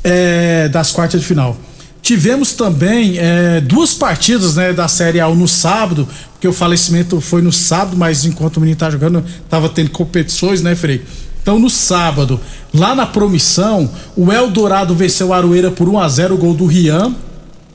é, 0.03 0.69
das 0.69 0.91
quartas 0.91 1.21
de 1.21 1.27
final. 1.27 1.57
Tivemos 2.01 2.53
também 2.53 3.19
é, 3.19 3.61
duas 3.61 3.93
partidas 3.93 4.57
né, 4.57 4.73
da 4.73 4.89
Série 4.89 5.21
A 5.21 5.29
no 5.29 5.49
sábado, 5.49 6.09
porque 6.33 6.49
o 6.49 6.53
falecimento 6.53 7.21
foi 7.21 7.43
no 7.43 7.53
sábado, 7.53 7.97
mas 7.97 8.25
enquanto 8.25 8.57
o 8.57 8.61
menino 8.61 8.79
tá 8.79 8.89
jogando, 8.91 9.25
tava 9.51 9.69
tendo 9.69 9.91
competições, 9.91 10.63
né, 10.63 10.75
Frei? 10.75 11.03
Então, 11.43 11.59
no 11.59 11.71
sábado, 11.71 12.41
lá 12.75 12.95
na 12.95 13.07
promissão, 13.07 13.91
o 14.17 14.31
Eldorado 14.33 14.95
venceu 14.95 15.29
o 15.29 15.33
Aroeira 15.33 15.71
por 15.71 15.89
1 15.89 15.99
a 15.99 16.09
0 16.09 16.35
o 16.35 16.39
gol 16.39 16.55
do 16.55 16.67
Rian. 16.67 17.15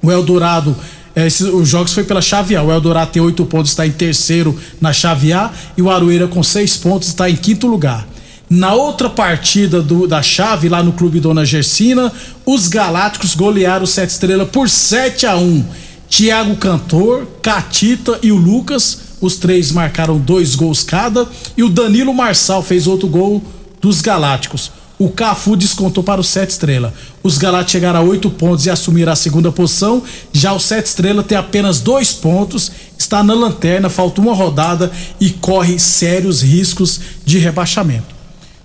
O 0.01 0.11
Eldorado, 0.11 0.75
é, 1.15 1.25
esses, 1.25 1.47
os 1.47 1.67
jogos 1.67 1.93
foi 1.93 2.03
pela 2.03 2.21
chave 2.21 2.55
A. 2.55 2.61
O 2.61 2.71
Eldorado 2.71 3.11
tem 3.11 3.21
oito 3.21 3.45
pontos, 3.45 3.71
está 3.71 3.85
em 3.85 3.91
terceiro 3.91 4.57
na 4.79 4.93
chave 4.93 5.33
A. 5.33 5.51
E 5.75 5.81
o 5.81 5.89
Aroeira, 5.89 6.27
com 6.27 6.43
seis 6.43 6.77
pontos, 6.77 7.07
está 7.07 7.29
em 7.29 7.35
quinto 7.35 7.67
lugar. 7.67 8.07
Na 8.55 8.71
outra 8.75 9.09
partida 9.09 9.81
do, 9.81 10.07
da 10.07 10.21
chave, 10.21 10.69
lá 10.69 10.83
no 10.83 10.93
Clube 10.93 11.19
Dona 11.19 11.43
Gersina, 11.43 12.13
os 12.45 12.67
Galácticos 12.67 13.33
golearam 13.33 13.83
o 13.83 13.87
Sete 13.87 14.11
Estrela 14.11 14.45
por 14.45 14.69
7 14.69 15.25
a 15.25 15.35
1 15.35 15.65
Tiago 16.07 16.55
Cantor, 16.57 17.25
Catita 17.41 18.19
e 18.21 18.31
o 18.31 18.35
Lucas, 18.35 18.99
os 19.19 19.37
três 19.37 19.71
marcaram 19.71 20.19
dois 20.19 20.53
gols 20.53 20.83
cada. 20.83 21.27
E 21.57 21.63
o 21.63 21.69
Danilo 21.69 22.13
Marçal 22.13 22.61
fez 22.61 22.85
outro 22.85 23.07
gol 23.07 23.41
dos 23.81 24.01
Galácticos. 24.01 24.71
O 24.99 25.09
Cafu 25.09 25.55
descontou 25.55 26.03
para 26.03 26.21
o 26.21 26.23
Sete 26.23 26.51
Estrela. 26.51 26.93
Os 27.23 27.39
Galácticos 27.39 27.71
chegaram 27.71 28.01
a 28.01 28.03
oito 28.03 28.29
pontos 28.29 28.67
e 28.67 28.69
assumiram 28.69 29.13
a 29.13 29.15
segunda 29.15 29.51
posição. 29.51 30.03
Já 30.31 30.53
o 30.53 30.59
Sete 30.59 30.85
Estrela 30.85 31.23
tem 31.23 31.39
apenas 31.39 31.79
dois 31.79 32.13
pontos, 32.13 32.71
está 32.99 33.23
na 33.23 33.33
lanterna, 33.33 33.89
falta 33.89 34.21
uma 34.21 34.35
rodada 34.35 34.91
e 35.19 35.31
corre 35.31 35.79
sérios 35.79 36.43
riscos 36.43 36.99
de 37.25 37.39
rebaixamento. 37.39 38.12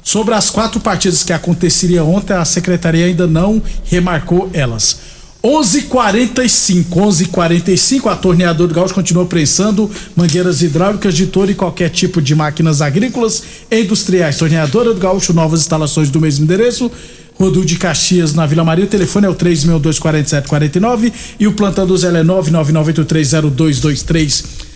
Sobre 0.09 0.33
as 0.33 0.49
quatro 0.49 0.81
partidas 0.81 1.23
que 1.23 1.35
aconteceriam 1.35 2.15
ontem, 2.15 2.33
a 2.33 2.43
secretaria 2.43 3.05
ainda 3.05 3.27
não 3.27 3.63
remarcou 3.85 4.49
elas. 4.55 5.01
11:45, 5.45 6.99
11:45 6.99 8.09
a 8.09 8.17
torneadora 8.17 8.69
do 8.69 8.75
Gaúcho 8.75 8.95
continua 8.95 9.27
prensando 9.27 9.91
mangueiras 10.17 10.63
hidráulicas 10.63 11.15
de 11.15 11.27
todo 11.27 11.53
e 11.53 11.55
qualquer 11.55 11.91
tipo 11.91 12.23
de 12.23 12.35
máquinas 12.35 12.81
agrícolas 12.81 13.43
e 13.71 13.83
industriais. 13.83 14.39
Torneadora 14.39 14.95
do 14.95 15.01
Gaúcho, 15.01 15.35
novas 15.35 15.61
instalações 15.61 16.09
do 16.09 16.19
mesmo 16.19 16.47
endereço. 16.47 16.91
Rodul 17.35 17.67
de 17.67 17.77
Caxias 17.77 18.33
na 18.33 18.47
Vila 18.47 18.65
Maria. 18.65 18.87
O 18.87 18.89
telefone 18.89 19.27
é 19.27 19.29
o 19.29 19.35
3624749 19.35 21.13
e 21.39 21.47
o 21.47 21.53
plantão 21.53 21.87
do 21.87 21.95
Zé 21.99 22.09
é 22.09 22.25
999830223. 22.25 24.68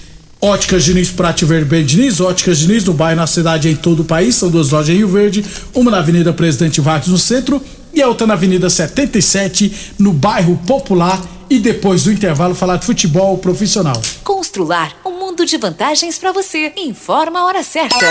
Óticas 0.44 0.82
Diniz, 0.82 1.08
Prate 1.08 1.44
Verde 1.44 1.84
Diniz, 1.84 2.20
Óticas 2.20 2.58
Diniz, 2.58 2.84
no 2.84 2.92
bairro, 2.92 3.20
na 3.20 3.28
cidade 3.28 3.68
em 3.68 3.76
todo 3.76 4.00
o 4.00 4.04
país. 4.04 4.34
São 4.34 4.50
duas 4.50 4.70
lojas 4.70 4.88
em 4.88 4.98
Rio 4.98 5.06
Verde, 5.06 5.44
uma 5.72 5.88
na 5.88 5.98
Avenida 5.98 6.32
Presidente 6.32 6.80
Vargas, 6.80 7.06
no 7.06 7.16
centro, 7.16 7.62
e 7.94 8.02
a 8.02 8.08
outra 8.08 8.26
na 8.26 8.34
Avenida 8.34 8.68
77, 8.68 9.94
no 10.00 10.12
bairro 10.12 10.58
Popular. 10.66 11.22
E 11.48 11.60
depois 11.60 12.02
do 12.04 12.12
intervalo, 12.12 12.56
falar 12.56 12.78
de 12.78 12.86
futebol 12.86 13.38
profissional. 13.38 14.02
Constrular 14.24 14.96
um 15.06 15.12
mundo 15.12 15.46
de 15.46 15.56
vantagens 15.56 16.18
para 16.18 16.32
você. 16.32 16.72
Informa 16.76 17.38
a 17.38 17.44
hora 17.44 17.62
certa. 17.62 18.04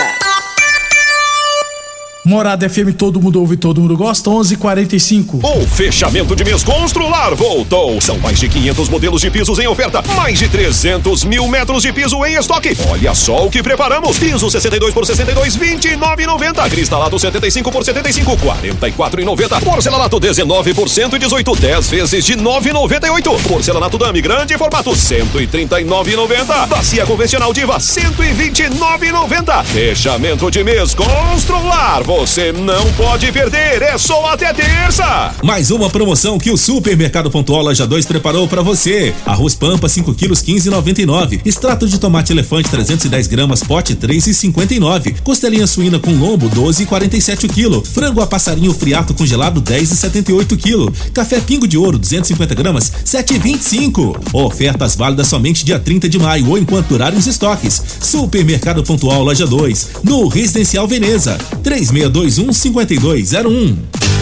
Morada 2.24 2.68
FM, 2.68 2.92
todo 2.96 3.20
mundo 3.20 3.40
ouve, 3.40 3.56
todo 3.56 3.80
mundo 3.80 3.96
gosta, 3.96 4.30
11:45. 4.30 5.40
O 5.42 5.66
fechamento 5.66 6.36
de 6.36 6.44
mês 6.44 6.62
Constrular 6.62 7.34
voltou. 7.34 8.00
São 8.00 8.16
mais 8.18 8.38
de 8.38 8.48
500 8.48 8.88
modelos 8.88 9.20
de 9.20 9.28
pisos 9.28 9.58
em 9.58 9.66
oferta, 9.66 10.00
mais 10.14 10.38
de 10.38 10.48
300 10.48 11.24
mil 11.24 11.48
metros 11.48 11.82
de 11.82 11.92
piso 11.92 12.24
em 12.24 12.36
estoque. 12.36 12.76
Olha 12.88 13.12
só 13.12 13.44
o 13.44 13.50
que 13.50 13.60
preparamos: 13.60 14.20
piso 14.20 14.48
62 14.48 14.94
por 14.94 15.04
62, 15.04 15.56
29,90. 15.56 16.70
Cristalado 16.70 17.18
75 17.18 17.72
por 17.72 17.84
75, 17.84 18.36
44,90. 18.36 19.60
Porcelanato 19.60 20.20
19 20.20 20.74
por 20.74 20.88
118, 20.88 21.56
10 21.56 21.90
vezes 21.90 22.24
de 22.24 22.36
9,98. 22.36 23.42
Porcelanato 23.48 23.98
Dame 23.98 24.20
grande 24.20 24.56
formato 24.56 24.92
139,90. 24.92 26.68
Bacia 26.68 27.04
convencional 27.04 27.52
Diva 27.52 27.78
129,90. 27.78 29.64
Fechamento 29.64 30.52
de 30.52 30.62
mês 30.62 30.94
Constrular 30.94 32.04
você 32.18 32.52
não 32.52 32.92
pode 32.92 33.32
perder, 33.32 33.80
é 33.80 33.96
só 33.96 34.26
até 34.26 34.52
terça. 34.52 35.34
Mais 35.42 35.70
uma 35.70 35.88
promoção 35.88 36.38
que 36.38 36.50
o 36.50 36.58
Supermercado 36.58 37.30
Pontual 37.30 37.62
Loja 37.62 37.86
2 37.86 38.04
preparou 38.04 38.46
para 38.46 38.60
você. 38.60 39.14
Arroz 39.24 39.54
Pampa 39.54 39.88
5 39.88 40.12
quilos 40.12 40.42
15,99. 40.42 41.40
Extrato 41.42 41.88
de 41.88 41.98
tomate 41.98 42.30
elefante 42.30 42.68
310 42.68 43.26
gramas 43.28 43.62
pote 43.62 43.94
3,59. 43.94 45.22
Costelinha 45.22 45.66
suína 45.66 45.98
com 45.98 46.10
lombo 46.12 46.50
12,47 46.50 47.50
quilo. 47.50 47.82
Frango 47.82 48.20
a 48.20 48.26
passarinho 48.26 48.74
friato 48.74 49.14
congelado 49.14 49.62
10,78 49.62 50.56
quilo. 50.58 50.92
Café 51.14 51.40
Pingo 51.40 51.66
de 51.66 51.78
Ouro 51.78 51.98
250 51.98 52.54
gramas 52.54 52.92
7,25. 53.06 54.34
Ofertas 54.34 54.94
válidas 54.94 55.28
somente 55.28 55.64
dia 55.64 55.78
30 55.78 56.10
de 56.10 56.18
maio 56.18 56.50
ou 56.50 56.58
enquanto 56.58 56.88
durarem 56.88 57.18
os 57.18 57.26
estoques. 57.26 57.82
Supermercado 58.00 58.84
Pontual 58.84 59.24
Loja 59.24 59.46
2 59.46 59.90
no 60.04 60.28
Residencial 60.28 60.86
Veneza 60.86 61.38
36 61.62 62.01
3621 62.10 62.72
5201. 62.72 64.21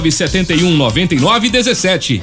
71 0.00 0.76
99 0.76 1.50
17. 1.62 2.22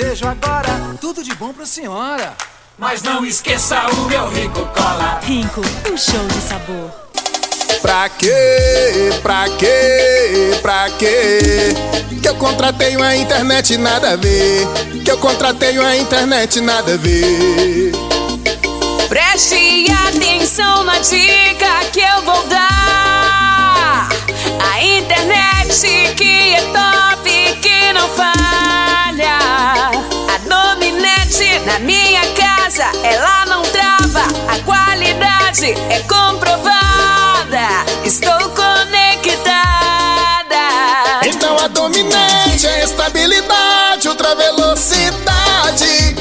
desejo 0.00 0.26
agora. 0.26 0.96
Tudo 1.00 1.22
de 1.22 1.34
bom 1.34 1.52
pra 1.52 1.66
senhora. 1.66 2.34
mas 2.78 3.02
não 3.02 3.24
esqueça 3.24 3.78
o 3.92 4.08
meu 4.08 4.28
rico 4.30 4.64
cola. 4.74 5.20
Rinco, 5.22 5.60
um 5.60 5.96
show 5.96 6.26
de 6.28 6.40
sabor. 6.40 6.90
Pra 7.82 8.08
quê? 8.08 9.10
Pra 9.22 9.44
quê? 9.58 10.58
Pra 10.62 10.90
quê? 10.98 11.74
Que 12.22 12.28
eu 12.28 12.34
contratei 12.36 12.96
uma 12.96 13.14
internet 13.14 13.76
nada 13.76 14.12
a 14.12 14.16
ver. 14.16 14.66
Que 15.04 15.10
eu 15.10 15.18
contratei 15.18 15.78
uma 15.78 15.94
internet 15.96 16.60
nada 16.60 16.94
a 16.94 16.96
ver. 16.96 17.92
Preste 19.08 19.86
atenção 20.08 20.84
na 20.84 20.98
dica 20.98 21.84
que 21.92 22.00
eu 22.00 22.22
vou 22.22 22.42
dar. 22.46 24.08
A 24.72 24.82
internet 24.82 26.14
que 26.16 26.54
é 26.54 26.60
top, 26.72 26.99
casa, 32.70 32.90
ela 33.02 33.46
não 33.46 33.62
trava. 33.62 34.22
A 34.48 34.58
qualidade 34.64 35.74
é 35.90 36.00
comprovada. 36.00 37.84
Estou 38.04 38.38
conectada. 38.50 39.50
Então 41.26 41.56
a 41.58 41.66
dominante 41.68 42.66
é 42.66 42.84
estabilidade, 42.84 44.08
ultra 44.08 44.34
velocidade. 44.36 46.14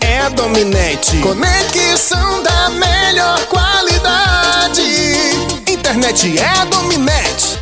É 0.00 0.20
a 0.20 0.28
dominante. 0.28 1.16
Conexão 1.18 2.42
da 2.42 2.70
melhor 2.70 3.38
qualidade. 3.46 4.82
Internet 5.68 6.38
é 6.38 6.60
a 6.60 6.64
dominante. 6.64 7.61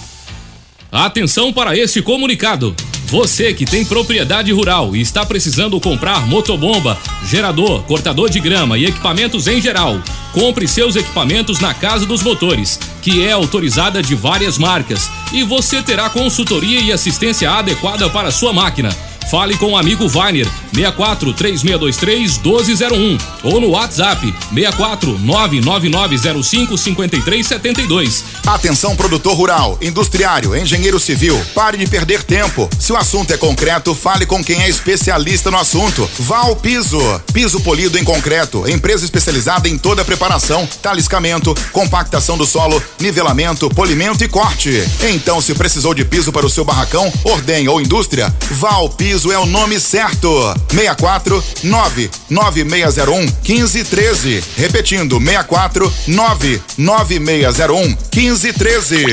Atenção 0.91 1.53
para 1.53 1.77
este 1.77 2.01
comunicado. 2.01 2.75
Você 3.05 3.53
que 3.53 3.63
tem 3.63 3.85
propriedade 3.85 4.51
rural 4.51 4.93
e 4.93 4.99
está 4.99 5.25
precisando 5.25 5.79
comprar 5.79 6.27
motobomba, 6.27 6.97
gerador, 7.25 7.83
cortador 7.83 8.29
de 8.29 8.41
grama 8.41 8.77
e 8.77 8.83
equipamentos 8.83 9.47
em 9.47 9.61
geral, 9.61 10.01
compre 10.33 10.67
seus 10.67 10.97
equipamentos 10.97 11.61
na 11.61 11.73
Casa 11.73 12.05
dos 12.05 12.21
Motores, 12.21 12.77
que 13.01 13.25
é 13.25 13.31
autorizada 13.31 14.03
de 14.03 14.15
várias 14.15 14.57
marcas, 14.57 15.09
e 15.31 15.43
você 15.43 15.81
terá 15.81 16.09
consultoria 16.09 16.81
e 16.81 16.91
assistência 16.91 17.49
adequada 17.49 18.09
para 18.09 18.29
sua 18.29 18.51
máquina. 18.51 18.91
Fale 19.29 19.55
com 19.55 19.71
o 19.71 19.77
amigo 19.77 20.09
Vainer 20.09 20.47
64 20.73 21.33
3623 21.33 22.37
1201 22.37 23.17
ou 23.43 23.59
no 23.59 23.69
WhatsApp 23.69 24.33
64 24.53 25.19
99905 25.19 26.77
5372. 26.77 28.23
Atenção 28.45 28.95
produtor 28.95 29.35
rural, 29.35 29.77
industriário, 29.81 30.55
engenheiro 30.55 30.99
civil, 30.99 31.39
pare 31.53 31.77
de 31.77 31.87
perder 31.87 32.23
tempo. 32.23 32.69
Se 32.79 32.91
o 32.91 32.97
assunto 32.97 33.31
é 33.31 33.37
concreto, 33.37 33.93
fale 33.93 34.25
com 34.25 34.43
quem 34.43 34.61
é 34.61 34.69
especialista 34.69 35.51
no 35.51 35.57
assunto. 35.57 36.09
Val 36.19 36.55
Piso, 36.55 36.99
piso 37.33 37.59
polido 37.61 37.97
em 37.97 38.03
concreto, 38.03 38.69
empresa 38.69 39.05
especializada 39.05 39.67
em 39.67 39.77
toda 39.77 40.01
a 40.01 40.05
preparação, 40.05 40.67
taliscamento, 40.81 41.55
compactação 41.71 42.37
do 42.37 42.45
solo, 42.45 42.81
nivelamento, 42.99 43.69
polimento 43.69 44.23
e 44.23 44.27
corte. 44.27 44.83
Então, 45.13 45.41
se 45.41 45.53
precisou 45.53 45.93
de 45.93 46.05
piso 46.05 46.31
para 46.31 46.45
o 46.45 46.49
seu 46.49 46.63
barracão, 46.63 47.11
ordem 47.23 47.67
ou 47.67 47.81
indústria, 47.81 48.33
Val 48.51 48.89
Piso 48.89 49.31
é 49.31 49.37
o 49.37 49.45
nome 49.45 49.79
certo. 49.79 50.29
64 50.69 51.43
99601 51.63 53.19
1513. 53.21 54.43
Repetindo, 54.57 55.19
64 55.19 55.93
99601 56.07 57.97
1513. 58.13 59.05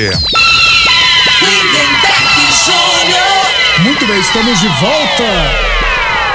Muito 3.79 4.05
bem, 4.05 4.19
estamos 4.19 4.59
de 4.59 4.67
volta. 4.67 5.69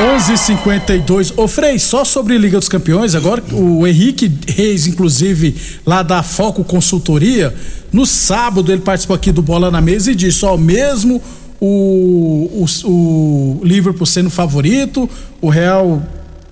11:52. 0.00 1.32
Ô 1.36 1.46
Frei, 1.46 1.78
só 1.78 2.04
sobre 2.04 2.36
Liga 2.36 2.58
dos 2.58 2.68
Campeões, 2.68 3.14
agora 3.14 3.42
o 3.52 3.86
Henrique 3.86 4.32
Reis, 4.48 4.86
inclusive, 4.86 5.54
lá 5.86 6.02
da 6.02 6.22
Foco 6.22 6.64
Consultoria, 6.64 7.54
no 7.92 8.04
sábado 8.04 8.72
ele 8.72 8.80
participou 8.80 9.14
aqui 9.14 9.30
do 9.30 9.40
Bola 9.40 9.70
na 9.70 9.80
Mesa 9.80 10.10
e 10.10 10.14
disse: 10.14 10.44
ó, 10.44 10.56
mesmo 10.56 11.22
o, 11.66 12.66
o, 12.84 13.60
o 13.60 13.64
Liverpool 13.64 14.06
sendo 14.06 14.28
favorito, 14.28 15.08
o 15.40 15.48
Real 15.48 16.02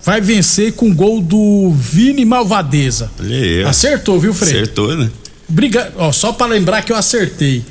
vai 0.03 0.21
vencer 0.21 0.73
com 0.73 0.95
gol 0.95 1.21
do 1.21 1.71
Vini 1.71 2.25
Malvadeza. 2.25 3.11
Acertou, 3.67 4.19
viu, 4.19 4.33
Frei? 4.33 4.55
Acertou, 4.55 4.97
né? 4.97 5.11
Briga... 5.49 5.93
Ó, 5.97 6.11
só 6.13 6.33
para 6.33 6.47
lembrar 6.47 6.83
que 6.83 6.93
eu 6.93 6.97
acertei. 6.97 7.63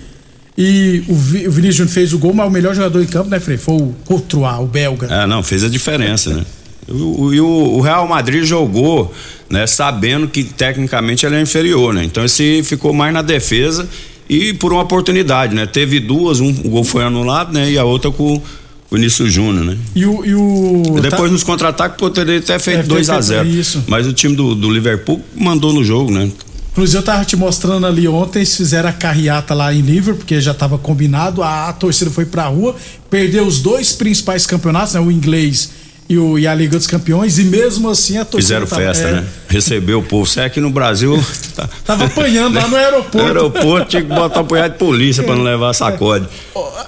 E 0.58 1.04
o, 1.08 1.16
Vi, 1.16 1.48
o 1.48 1.52
Vinícius 1.52 1.78
Júnior 1.78 1.94
fez 1.94 2.14
o 2.14 2.20
gol, 2.20 2.34
mas 2.34 2.48
o 2.48 2.52
melhor 2.52 2.76
jogador 2.76 3.02
em 3.02 3.08
campo, 3.08 3.30
né, 3.30 3.40
Frei? 3.40 3.58
Foi 3.58 3.76
o 3.76 3.96
Courtois, 4.06 4.60
o 4.60 4.66
belga. 4.66 5.08
É, 5.08 5.26
não, 5.26 5.42
fez 5.42 5.64
a 5.64 5.70
diferença, 5.70 6.32
né? 6.32 6.46
O, 6.88 6.94
o, 6.94 7.78
o 7.78 7.82
Real 7.82 8.08
Madrid 8.08 8.44
jogou, 8.44 9.14
né, 9.50 9.66
sabendo 9.66 10.28
que 10.28 10.44
tecnicamente 10.44 11.26
ele 11.26 11.36
é 11.36 11.42
inferior, 11.42 11.94
né? 11.94 12.04
Então 12.04 12.24
esse 12.24 12.62
ficou 12.64 12.94
mais 12.94 13.14
na 13.14 13.22
defesa 13.22 13.88
e 14.34 14.54
por 14.54 14.72
uma 14.72 14.82
oportunidade, 14.84 15.54
né? 15.54 15.66
Teve 15.66 16.00
duas, 16.00 16.40
um 16.40 16.50
o 16.50 16.70
gol 16.70 16.84
foi 16.86 17.04
anulado, 17.04 17.52
né? 17.54 17.70
E 17.70 17.78
a 17.78 17.84
outra 17.84 18.10
com 18.10 18.36
o 18.38 18.42
Vinícius 18.90 19.32
Júnior, 19.34 19.66
né? 19.66 19.78
E 19.94 20.06
o. 20.06 20.26
E 20.26 20.34
o 20.34 20.84
E 20.98 21.02
depois 21.02 21.30
nos 21.32 21.44
contra-ataques 21.44 21.98
poderia 21.98 22.42
ter 22.42 22.58
feito 22.60 22.80
É, 22.80 22.84
2 22.84 23.10
a 23.10 23.14
feito- 23.16 23.26
0 23.28 23.48
isso. 23.50 23.84
Mas 23.88 24.08
o 24.08 24.14
time 24.14 24.34
do, 24.36 24.56
do 24.56 24.70
Liverpool 24.70 25.22
mandou 25.36 25.74
no 25.74 25.84
jogo, 25.84 26.10
né? 26.12 26.32
Inclusive, 26.72 27.00
eu 27.00 27.04
tava 27.04 27.26
te 27.26 27.36
mostrando 27.36 27.86
ali 27.86 28.08
ontem, 28.08 28.40
eles 28.40 28.56
fizeram 28.56 28.88
a 28.88 28.94
carreata 28.94 29.54
lá 29.54 29.74
em 29.74 29.82
Liverpool, 29.82 30.20
porque 30.20 30.40
já 30.40 30.54
tava 30.54 30.78
combinado, 30.78 31.44
a, 31.44 31.68
a 31.68 31.74
torcida 31.74 32.10
foi 32.10 32.24
pra 32.26 32.46
rua, 32.48 32.74
perdeu 33.10 33.46
os 33.46 33.60
dois 33.60 33.92
principais 33.92 34.46
campeonatos, 34.48 34.94
né? 34.94 35.02
O 35.02 35.12
inglês 35.12 35.72
e, 36.12 36.18
o, 36.18 36.38
e 36.38 36.46
a 36.46 36.54
Liga 36.54 36.78
dos 36.78 36.88
Campeões, 36.88 37.40
e 37.40 37.44
mesmo 37.46 37.90
assim 37.90 38.18
a 38.18 38.26
torcida. 38.26 38.42
Fizeram 38.42 38.68
tava- 38.68 38.82
festa, 38.82 39.08
é, 39.08 39.12
né? 39.14 39.28
Recebeu 39.48 40.00
o 40.00 40.04
povo. 40.04 40.26
Você 40.26 40.42
é 40.42 40.46
aqui 40.46 40.60
no 40.60 40.70
Brasil. 40.70 41.24
tá- 41.56 41.70
Tava 41.86 42.06
apanhando 42.06 42.56
lá 42.56 42.68
no 42.68 42.76
aeroporto. 42.76 43.18
No 43.18 43.24
aeroporto 43.26 43.90
tinha 43.90 44.02
que 44.02 44.08
botar 44.10 44.44
punhado 44.44 44.74
de 44.74 44.80
polícia 44.80 45.24
pra 45.24 45.36
não 45.36 45.44
levar 45.44 45.74
sacode. 45.74 46.28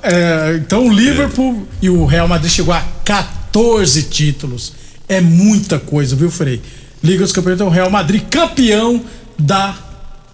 É, 0.01 0.55
então 0.59 0.87
o 0.87 0.91
Liverpool 0.93 1.65
e 1.81 1.89
o 1.89 2.05
Real 2.05 2.27
Madrid 2.27 2.51
chegou 2.51 2.73
a 2.73 2.81
14 3.05 4.03
títulos. 4.03 4.73
É 5.07 5.21
muita 5.21 5.79
coisa, 5.79 6.15
viu, 6.15 6.29
Frei? 6.29 6.61
Liga 7.03 7.23
dos 7.23 7.31
Campeões, 7.31 7.55
então 7.55 7.67
o 7.67 7.71
Real 7.71 7.89
Madrid 7.89 8.23
campeão 8.29 9.01
da 9.37 9.75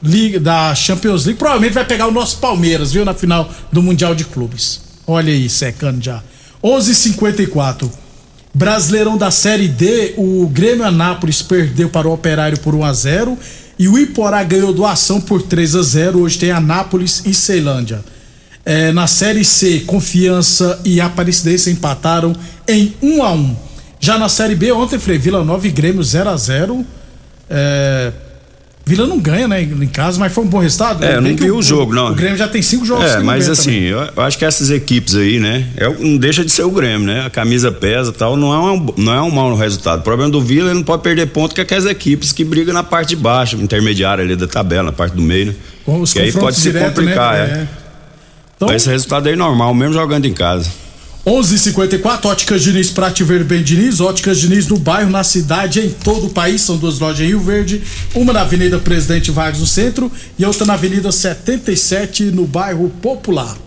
Liga 0.01 0.39
da 0.39 0.73
Champions 0.73 1.25
League. 1.25 1.37
Provavelmente 1.37 1.73
vai 1.73 1.85
pegar 1.85 2.07
o 2.07 2.11
nosso 2.11 2.37
Palmeiras, 2.37 2.91
viu, 2.91 3.03
na 3.05 3.13
final 3.13 3.51
do 3.71 3.81
Mundial 3.83 4.15
de 4.15 4.23
Clubes. 4.25 4.81
Olha 5.05 5.31
aí, 5.33 5.49
secando 5.49 6.01
já. 6.03 6.21
11:54. 6.63 7.89
Brasileirão 8.53 9.17
da 9.17 9.29
Série 9.31 9.67
D, 9.67 10.15
o 10.17 10.47
Grêmio 10.47 10.83
Anápolis 10.83 11.41
perdeu 11.41 11.89
para 11.89 12.07
o 12.07 12.13
Operário 12.13 12.59
por 12.59 12.73
1 12.73 12.83
a 12.83 12.93
0 12.93 13.37
e 13.77 13.87
o 13.87 13.97
Iporá 13.97 14.43
ganhou 14.43 14.73
doação 14.73 15.21
por 15.21 15.41
3 15.41 15.75
a 15.75 15.81
0. 15.81 16.19
Hoje 16.19 16.39
tem 16.39 16.51
Anápolis 16.51 17.23
e 17.25 17.33
Ceilândia. 17.33 18.03
É, 18.65 18.91
na 18.91 19.07
Série 19.07 19.45
C, 19.45 19.81
Confiança 19.81 20.79
e 20.83 20.99
Aparecidense 20.99 21.71
empataram 21.71 22.35
em 22.67 22.93
1 23.01 23.23
a 23.23 23.31
1. 23.31 23.55
Já 23.99 24.17
na 24.17 24.27
Série 24.29 24.55
B, 24.55 24.71
ontem, 24.71 24.99
Frei, 24.99 25.17
Vila 25.17 25.43
Nova 25.43 25.67
e 25.67 25.71
Grêmio 25.71 26.03
0 26.03 26.29
a 26.29 26.37
0 26.37 26.85
é, 27.49 28.11
Vila 28.89 29.05
não 29.05 29.19
ganha, 29.19 29.47
né, 29.47 29.61
em 29.61 29.85
casa, 29.87 30.19
mas 30.19 30.33
foi 30.33 30.43
um 30.43 30.47
bom 30.47 30.57
resultado. 30.57 31.05
É, 31.05 31.15
eu 31.17 31.21
não 31.21 31.35
vi 31.35 31.51
o 31.51 31.61
jogo, 31.61 31.93
não. 31.93 32.11
O 32.11 32.15
Grêmio 32.15 32.35
já 32.37 32.47
tem 32.47 32.59
cinco 32.61 32.83
jogos 32.85 33.05
É, 33.05 33.19
mas 33.19 33.47
assim, 33.47 33.75
eu, 33.81 33.99
eu 34.15 34.23
acho 34.23 34.35
que 34.35 34.43
essas 34.43 34.71
equipes 34.71 35.13
aí, 35.15 35.39
né? 35.39 35.67
É, 35.77 35.87
o- 35.87 35.99
não 35.99 36.17
deixa 36.17 36.43
de 36.43 36.51
ser 36.51 36.63
o 36.63 36.71
Grêmio, 36.71 37.05
né? 37.05 37.23
A 37.23 37.29
camisa 37.29 37.71
pesa 37.71 38.09
e 38.09 38.13
tal, 38.13 38.35
não 38.35 38.51
é, 38.51 38.71
um, 38.73 38.93
não 38.97 39.13
é 39.13 39.21
um 39.21 39.29
mau 39.29 39.55
resultado. 39.55 39.99
O 39.99 40.03
problema 40.03 40.31
do 40.31 40.41
Vila, 40.41 40.69
ele 40.71 40.79
não 40.79 40.83
pode 40.83 41.03
perder 41.03 41.27
ponto 41.27 41.55
é 41.59 41.61
aquelas 41.61 41.85
equipes 41.85 42.31
que 42.31 42.43
brigam 42.43 42.73
na 42.73 42.81
parte 42.83 43.09
de 43.09 43.15
baixo, 43.17 43.57
intermediária 43.57 44.23
ali 44.23 44.35
da 44.35 44.47
tabela, 44.47 44.83
na 44.83 44.91
parte 44.91 45.15
do 45.15 45.21
meio, 45.21 45.45
né? 45.47 45.55
Com 45.85 46.01
os 46.01 46.11
que 46.11 46.19
aí 46.19 46.31
pode 46.31 46.55
se 46.57 46.63
direto, 46.71 46.95
complicar, 46.95 47.33
né? 47.33 47.39
é. 47.39 47.57
É. 47.61 47.67
Então- 48.55 48.67
Mas 48.69 48.81
esse 48.81 48.89
resultado 48.89 49.27
aí 49.27 49.33
é 49.33 49.37
normal, 49.37 49.71
mesmo 49.75 49.93
jogando 49.93 50.25
em 50.25 50.33
casa. 50.33 50.67
11:54 51.25 52.25
Óticas 52.25 52.63
Diniz 52.63 52.91
Prate 52.91 53.23
Verde 53.25 53.43
Bem 53.43 53.61
Diniz, 53.61 53.99
Óticas 53.99 54.39
Diniz 54.39 54.67
no 54.67 54.79
bairro, 54.79 55.09
na 55.09 55.23
cidade, 55.23 55.81
em 55.81 55.89
todo 55.89 56.27
o 56.27 56.29
país. 56.29 56.61
São 56.61 56.77
duas 56.77 56.97
lojas 56.99 57.19
em 57.19 57.27
Rio 57.27 57.41
Verde, 57.41 57.83
uma 58.15 58.31
na 58.31 58.41
Avenida 58.41 58.79
Presidente 58.79 59.29
Vargas 59.29 59.59
no 59.59 59.67
centro 59.67 60.09
e 60.37 60.45
outra 60.45 60.65
na 60.65 60.73
Avenida 60.73 61.11
77 61.11 62.23
no 62.25 62.47
bairro 62.47 62.89
Popular. 63.01 63.57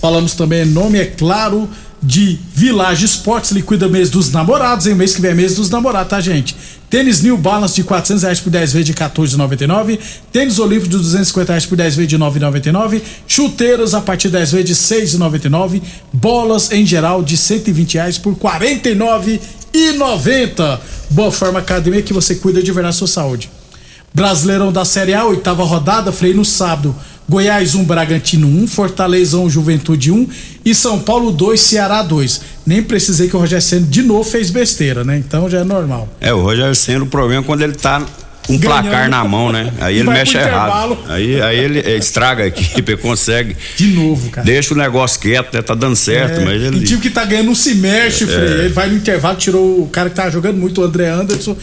Falamos 0.00 0.34
também 0.34 0.64
nome, 0.64 0.98
é 0.98 1.06
claro, 1.06 1.68
de 2.02 2.38
Village 2.54 3.04
Esportes, 3.04 3.50
liquida 3.50 3.86
mês 3.88 4.08
dos 4.08 4.32
namorados, 4.32 4.86
em 4.86 4.94
mês 4.94 5.14
que 5.14 5.20
vem 5.20 5.32
é 5.32 5.34
mês 5.34 5.56
dos 5.56 5.68
namorados, 5.68 6.08
tá, 6.10 6.18
gente? 6.20 6.56
Tênis 6.88 7.20
New 7.22 7.36
Balance 7.36 7.74
de 7.76 7.84
400 7.84 8.22
reais 8.24 8.40
por 8.40 8.50
10 8.50 8.72
vezes 8.72 8.86
de 8.86 8.94
14,99. 8.94 10.00
Tênis 10.32 10.58
Olímpico 10.58 10.88
de 10.88 10.96
250 10.96 11.52
reais 11.52 11.64
por 11.64 11.76
10 11.76 11.94
vezes 11.94 12.08
de 12.08 12.18
9,99. 12.18 13.00
Chuteiras 13.28 13.94
a 13.94 14.00
partir 14.00 14.26
de 14.26 14.32
10 14.38 14.52
vezes 14.52 14.66
de 14.66 14.74
6,99. 15.18 15.80
Bolas 16.12 16.72
em 16.72 16.84
geral 16.84 17.22
de 17.22 17.36
120 17.36 17.94
reais 17.94 18.18
por 18.18 18.34
49,90. 18.34 20.80
Boa 21.10 21.30
Forma 21.30 21.60
Academia 21.60 22.02
que 22.02 22.12
você 22.12 22.34
cuida 22.34 22.60
de 22.60 22.72
verdade 22.72 22.96
da 22.96 22.98
sua 22.98 23.06
saúde. 23.06 23.48
Brasileirão 24.12 24.72
da 24.72 24.84
Série 24.84 25.14
A, 25.14 25.24
oitava 25.24 25.62
rodada, 25.62 26.10
freio 26.10 26.34
no 26.34 26.44
sábado. 26.44 26.92
Goiás 27.30 27.76
1, 27.76 27.84
Bragantino 27.84 28.48
1, 28.48 28.66
Fortaleza 28.66 29.38
1, 29.38 29.48
Juventude 29.48 30.10
1 30.10 30.26
e 30.64 30.74
São 30.74 30.98
Paulo 30.98 31.30
2, 31.30 31.60
Ceará 31.60 32.02
2. 32.02 32.40
Nem 32.66 32.82
precisei 32.82 33.28
que 33.28 33.36
o 33.36 33.38
Rogério 33.38 33.62
Senna 33.62 33.86
de 33.86 34.02
novo 34.02 34.28
fez 34.28 34.50
besteira, 34.50 35.04
né? 35.04 35.16
Então 35.16 35.48
já 35.48 35.60
é 35.60 35.64
normal. 35.64 36.08
É, 36.20 36.34
o 36.34 36.42
Rogério 36.42 36.74
Senna, 36.74 37.04
o 37.04 37.06
problema 37.06 37.40
é 37.40 37.46
quando 37.46 37.62
ele 37.62 37.74
tá 37.74 38.04
com 38.44 38.54
um 38.54 38.58
Ganhando. 38.58 38.82
placar 38.88 39.08
na 39.08 39.22
mão, 39.22 39.52
né? 39.52 39.72
Aí 39.80 39.98
ele 39.98 40.10
mexe 40.10 40.36
errado. 40.36 40.98
Aí, 41.06 41.40
aí 41.40 41.56
ele 41.56 41.78
estraga 41.96 42.42
a 42.42 42.46
equipe, 42.48 42.96
consegue. 42.98 43.56
De 43.76 43.86
novo, 43.86 44.28
cara. 44.30 44.44
Deixa 44.44 44.74
o 44.74 44.76
negócio 44.76 45.20
quieto, 45.20 45.54
né? 45.54 45.62
Tá 45.62 45.76
dando 45.76 45.94
certo, 45.94 46.40
É, 46.40 46.44
mas 46.44 46.60
ele. 46.60 46.78
E 46.78 46.84
time 46.84 47.00
que 47.00 47.10
tá 47.10 47.24
ganhando 47.24 47.46
não 47.46 47.54
se 47.54 47.76
mexe, 47.76 48.24
É. 48.24 48.26
Frei. 48.26 48.48
Ele 48.64 48.68
vai 48.70 48.88
no 48.88 48.96
intervalo, 48.96 49.36
tirou 49.36 49.82
o 49.82 49.86
cara 49.86 50.10
que 50.10 50.16
tava 50.16 50.32
jogando 50.32 50.56
muito, 50.56 50.80
o 50.80 50.84
André 50.84 51.08
Anderson, 51.08 51.56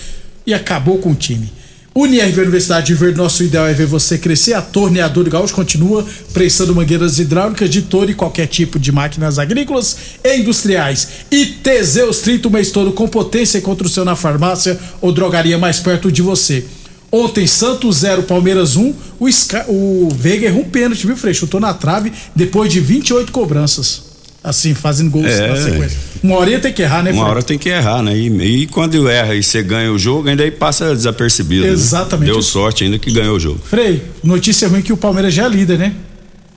e 0.45 0.53
acabou 0.53 0.97
com 0.99 1.11
o 1.11 1.15
time. 1.15 1.51
UniRV 1.99 2.41
Universidade 2.41 2.85
de 2.87 2.93
Verde, 2.93 3.17
nosso 3.17 3.43
ideal 3.43 3.65
é 3.67 3.73
ver 3.73 3.87
você 3.87 4.19
crescer. 4.19 4.53
A 4.53 4.61
Torneadora 4.61 5.31
Gaúcho 5.31 5.55
continua 5.55 6.05
prestando 6.31 6.75
mangueiras 6.75 7.17
hidráulicas 7.17 7.71
de 7.71 7.81
todo 7.81 8.11
e 8.11 8.13
qualquer 8.13 8.45
tipo 8.45 8.77
de 8.77 8.91
máquinas 8.91 9.39
agrícolas 9.39 9.97
e 10.23 10.37
industriais. 10.37 11.07
E 11.31 11.45
Teseus 11.47 12.19
30 12.19 12.49
o 12.49 12.51
mês 12.51 12.69
todo 12.69 12.91
com 12.91 13.07
potência 13.07 13.57
e 13.57 13.61
construção 13.61 14.05
na 14.05 14.15
farmácia 14.15 14.79
ou 15.01 15.11
drogaria 15.11 15.57
mais 15.57 15.79
perto 15.79 16.11
de 16.11 16.21
você. 16.21 16.63
Ontem, 17.11 17.47
Santos 17.47 17.97
0, 17.97 18.23
Palmeiras 18.23 18.75
1. 18.75 18.93
O, 19.19 19.27
Sca- 19.31 19.65
o 19.67 20.09
Veiga 20.15 20.45
errou 20.45 20.61
um 20.61 20.69
pênalti, 20.69 21.07
viu, 21.07 21.17
Frei? 21.17 21.33
Chutou 21.33 21.59
na 21.59 21.73
trave 21.73 22.11
depois 22.35 22.71
de 22.71 22.79
28 22.79 23.31
cobranças. 23.31 24.06
Assim, 24.47 24.73
fazendo 24.73 25.09
gols 25.11 25.25
É. 25.27 25.47
na 25.49 25.57
sequência. 25.57 25.97
Uma 26.23 26.37
hora 26.37 26.57
ter 26.59 26.71
que 26.71 26.81
errar, 26.81 27.03
né, 27.03 27.11
Uma 27.11 27.23
Frei? 27.23 27.31
hora 27.31 27.43
tem 27.43 27.57
que 27.57 27.67
errar, 27.67 28.01
né? 28.01 28.15
E, 28.17 28.61
e 28.61 28.67
quando 28.67 29.09
erra 29.09 29.35
e 29.35 29.43
você 29.43 29.61
ganha 29.61 29.91
o 29.91 29.99
jogo, 29.99 30.29
ainda 30.29 30.41
aí 30.41 30.51
passa 30.51 30.95
desapercebido. 30.95 31.65
né? 31.65 31.73
Exatamente. 31.73 32.31
Deu 32.31 32.41
sorte 32.41 32.85
ainda 32.85 32.97
que 32.97 33.11
ganhou 33.11 33.35
o 33.35 33.39
jogo. 33.39 33.59
Frei, 33.69 34.01
notícia 34.23 34.67
ruim 34.69 34.81
que 34.81 34.93
o 34.93 34.97
Palmeiras 34.97 35.33
já 35.33 35.45
é 35.45 35.49
líder, 35.49 35.77
né? 35.77 35.91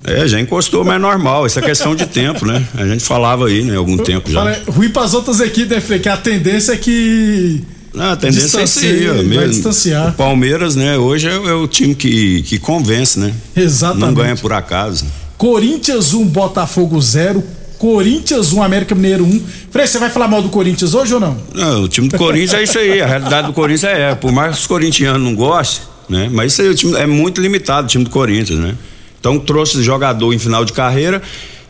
É, 0.04 0.26
já 0.28 0.38
encostou, 0.40 0.84
mas 0.84 0.94
é 0.94 0.98
normal. 0.98 1.46
Isso 1.46 1.58
é 1.58 1.62
questão 1.62 1.96
de 1.96 2.06
tempo, 2.06 2.46
né? 2.46 2.64
A 2.74 2.86
gente 2.86 3.02
falava 3.02 3.48
aí, 3.48 3.64
né? 3.64 3.74
Algum 3.76 3.96
tempo 3.98 4.30
já. 4.30 4.38
Fala, 4.38 4.56
ruim 4.68 4.88
pras 4.88 5.12
outras 5.12 5.40
equipes, 5.40 5.70
né, 5.70 5.80
Frei? 5.80 5.98
Que 5.98 6.08
a 6.08 6.16
tendência 6.16 6.72
é 6.72 6.76
que. 6.76 7.60
Não, 7.92 8.12
a 8.12 8.16
tendência 8.16 8.60
é 8.60 8.64
isso 8.64 8.78
aí, 8.78 9.34
vai 9.34 9.48
distanciar. 9.48 10.10
O 10.10 10.12
Palmeiras, 10.12 10.76
né? 10.76 10.96
Hoje 10.96 11.26
é, 11.26 11.32
é 11.34 11.54
o 11.54 11.66
time 11.66 11.94
que, 11.96 12.42
que 12.44 12.56
convence, 12.56 13.18
né? 13.18 13.34
Exatamente. 13.56 14.06
Não 14.06 14.14
ganha 14.14 14.36
por 14.36 14.52
acaso. 14.52 15.04
Corinthians 15.36 16.14
1, 16.14 16.24
Botafogo 16.26 17.00
0. 17.02 17.42
Corinthians 17.80 18.52
1, 18.52 18.62
América 18.62 18.94
Mineiro 18.94 19.24
1. 19.24 19.42
Frei, 19.70 19.86
você 19.86 19.98
vai 19.98 20.10
falar 20.10 20.28
mal 20.28 20.42
do 20.42 20.50
Corinthians 20.50 20.92
hoje 20.92 21.14
ou 21.14 21.18
não? 21.18 21.34
Não, 21.54 21.84
o 21.84 21.88
time 21.88 22.10
do 22.10 22.18
Corinthians 22.18 22.52
é 22.52 22.62
isso 22.62 22.78
aí. 22.78 23.00
A 23.00 23.06
realidade 23.06 23.46
do 23.46 23.54
Corinthians 23.54 23.84
é, 23.84 24.14
por 24.14 24.30
mais 24.30 24.54
que 24.54 24.60
os 24.60 24.66
corintianos 24.66 25.22
não 25.22 25.34
gostem, 25.34 25.86
né? 26.06 26.28
Mas 26.30 26.52
isso 26.52 26.60
aí 26.60 26.68
o 26.68 26.74
time 26.74 26.94
é 26.96 27.06
muito 27.06 27.40
limitado, 27.40 27.86
o 27.86 27.88
time 27.88 28.04
do 28.04 28.10
Corinthians, 28.10 28.58
né? 28.58 28.76
Então 29.18 29.38
trouxe 29.38 29.82
jogador 29.82 30.34
em 30.34 30.38
final 30.38 30.62
de 30.62 30.74
carreira 30.74 31.22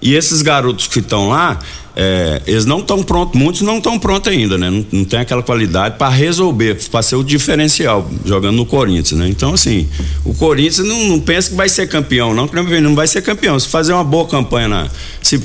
e 0.02 0.14
esses 0.14 0.42
garotos 0.42 0.88
que 0.88 0.98
estão 0.98 1.28
lá, 1.28 1.60
é, 1.94 2.42
eles 2.44 2.64
não 2.64 2.80
estão 2.80 3.04
prontos, 3.04 3.38
muitos 3.38 3.60
não 3.60 3.78
estão 3.78 3.96
prontos 3.96 4.32
ainda, 4.32 4.58
né? 4.58 4.68
Não, 4.68 4.84
não 4.90 5.04
tem 5.04 5.20
aquela 5.20 5.44
qualidade 5.44 5.96
para 5.96 6.08
resolver, 6.08 6.76
para 6.90 7.02
ser 7.02 7.14
o 7.14 7.22
diferencial 7.22 8.10
jogando 8.24 8.56
no 8.56 8.66
Corinthians, 8.66 9.20
né? 9.20 9.28
Então 9.28 9.54
assim, 9.54 9.88
o 10.24 10.34
Corinthians 10.34 10.88
não, 10.88 11.06
não 11.06 11.20
pensa 11.20 11.50
que 11.50 11.56
vai 11.56 11.68
ser 11.68 11.86
campeão, 11.88 12.34
não, 12.34 12.48
que 12.48 12.80
não 12.80 12.96
vai 12.96 13.06
ser 13.06 13.22
campeão. 13.22 13.60
Se 13.60 13.68
fazer 13.68 13.92
uma 13.92 14.02
boa 14.02 14.26
campanha 14.26 14.66
na, 14.66 14.88
se 15.22 15.40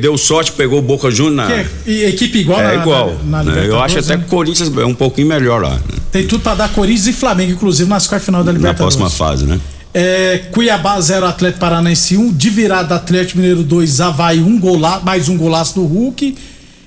deu 0.00 0.16
sorte, 0.16 0.52
pegou 0.52 0.78
o 0.78 0.82
Boca 0.82 1.10
Juniors 1.10 1.48
na 1.48 1.52
é- 1.54 1.66
e 1.86 2.04
equipe 2.04 2.38
igual 2.38 2.60
é 2.60 2.76
na, 2.76 2.82
igual. 2.82 3.16
na, 3.24 3.42
na 3.42 3.52
né? 3.52 3.66
Eu 3.66 3.80
acho 3.80 3.98
até 3.98 4.16
né? 4.16 4.18
que 4.18 4.26
o 4.26 4.28
Corinthians 4.28 4.70
é 4.76 4.84
um 4.84 4.94
pouquinho 4.94 5.26
melhor 5.26 5.62
lá, 5.62 5.70
né? 5.74 5.80
Tem 6.10 6.26
tudo 6.26 6.42
pra 6.42 6.54
dar 6.54 6.68
Corinthians 6.72 7.06
e 7.08 7.12
Flamengo, 7.12 7.52
inclusive, 7.52 7.88
nas 7.88 8.06
quartas 8.06 8.26
final 8.26 8.44
da 8.44 8.52
na 8.52 8.58
Libertadores. 8.58 8.96
próxima 8.96 9.10
fase, 9.10 9.44
né? 9.46 9.58
É, 9.94 10.38
Cuiabá 10.52 10.98
0, 11.00 11.26
Atlético 11.26 11.60
Paranaense 11.60 12.16
1. 12.16 12.32
De 12.32 12.48
virada, 12.50 12.94
Atlético 12.94 13.38
Mineiro 13.38 13.62
2, 13.62 14.00
Havaí 14.00 14.40
1, 14.40 14.58
gola, 14.58 15.00
mais 15.04 15.28
um 15.28 15.36
golaço 15.36 15.74
do 15.74 15.84
Hulk. 15.84 16.34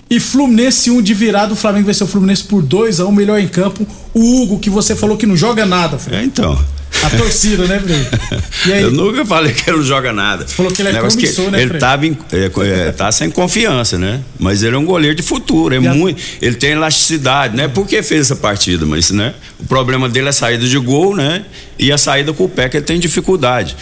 E 0.09 0.19
Fluminense 0.19 0.89
1 0.91 1.01
de 1.01 1.13
virada, 1.13 1.53
o 1.53 1.55
Flamengo 1.55 1.87
venceu 1.87 2.05
o 2.05 2.09
Fluminense 2.09 2.43
por 2.43 2.61
2 2.61 2.99
a 2.99 3.05
1, 3.05 3.11
melhor 3.11 3.39
em 3.39 3.47
campo. 3.47 3.85
O 4.13 4.41
Hugo, 4.41 4.59
que 4.59 4.69
você 4.69 4.95
falou 4.95 5.17
que 5.17 5.25
não 5.25 5.35
joga 5.35 5.65
nada, 5.65 5.97
Fred. 5.97 6.21
É, 6.21 6.25
então. 6.25 6.57
A 7.05 7.09
torcida, 7.17 7.65
né, 7.65 7.79
Frei? 7.79 8.83
Eu 8.83 8.91
nunca 8.91 9.25
falei 9.25 9.53
que 9.53 9.69
ele 9.69 9.77
não 9.77 9.83
joga 9.83 10.11
nada. 10.11 10.47
falou 10.47 10.71
que 10.71 10.81
ele 10.81 10.89
é 10.89 10.93
Negócio 10.93 11.19
promissor, 11.19 11.51
né, 11.51 11.61
Ele 11.61 11.73
tava 11.79 12.05
em- 12.07 12.17
é, 12.31 12.51
é, 12.87 12.91
tá 12.91 13.11
sem 13.11 13.29
confiança, 13.29 13.97
né? 13.97 14.21
Mas 14.39 14.63
ele 14.63 14.75
é 14.75 14.79
um 14.79 14.85
goleiro 14.85 15.15
de 15.15 15.21
futuro, 15.23 15.75
é 15.75 15.79
E 15.79 15.87
a- 15.87 15.93
muito, 15.93 16.21
ele 16.41 16.55
tem 16.55 16.71
elasticidade, 16.71 17.55
né? 17.55 17.67
Por 17.67 17.85
que 17.87 18.01
fez 18.01 18.21
essa 18.21 18.35
partida? 18.35 18.85
Mas, 18.85 19.11
né? 19.11 19.33
O 19.59 19.65
problema 19.65 20.09
dele 20.09 20.27
é 20.27 20.29
a 20.29 20.33
saída 20.33 20.67
de 20.67 20.77
gol, 20.77 21.15
né? 21.15 21.45
E 21.77 21.91
a 21.91 21.97
saída 21.97 22.33
com 22.33 22.45
o 22.45 22.49
pé 22.49 22.69
que 22.69 22.77
ele 22.77 22.85
tem 22.85 22.99
dificuldade. 22.99 23.75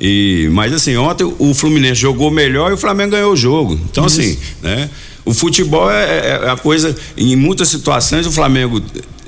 E, 0.00 0.48
mas 0.52 0.72
assim, 0.72 0.96
ontem 0.96 1.24
o 1.38 1.54
Fluminense 1.54 2.00
jogou 2.00 2.30
melhor 2.30 2.70
e 2.70 2.74
o 2.74 2.78
Flamengo 2.78 3.12
ganhou 3.12 3.32
o 3.32 3.36
jogo. 3.36 3.80
Então, 3.90 4.06
Isso. 4.06 4.20
assim, 4.20 4.38
né? 4.62 4.88
O 5.24 5.34
futebol 5.34 5.90
é, 5.90 6.04
é- 6.04 6.40
é 6.46 6.50
a 6.50 6.56
coisa. 6.56 6.94
Em 7.16 7.34
muitas 7.36 7.68
situações 7.68 8.26
o 8.26 8.30
Flamengo 8.32 8.80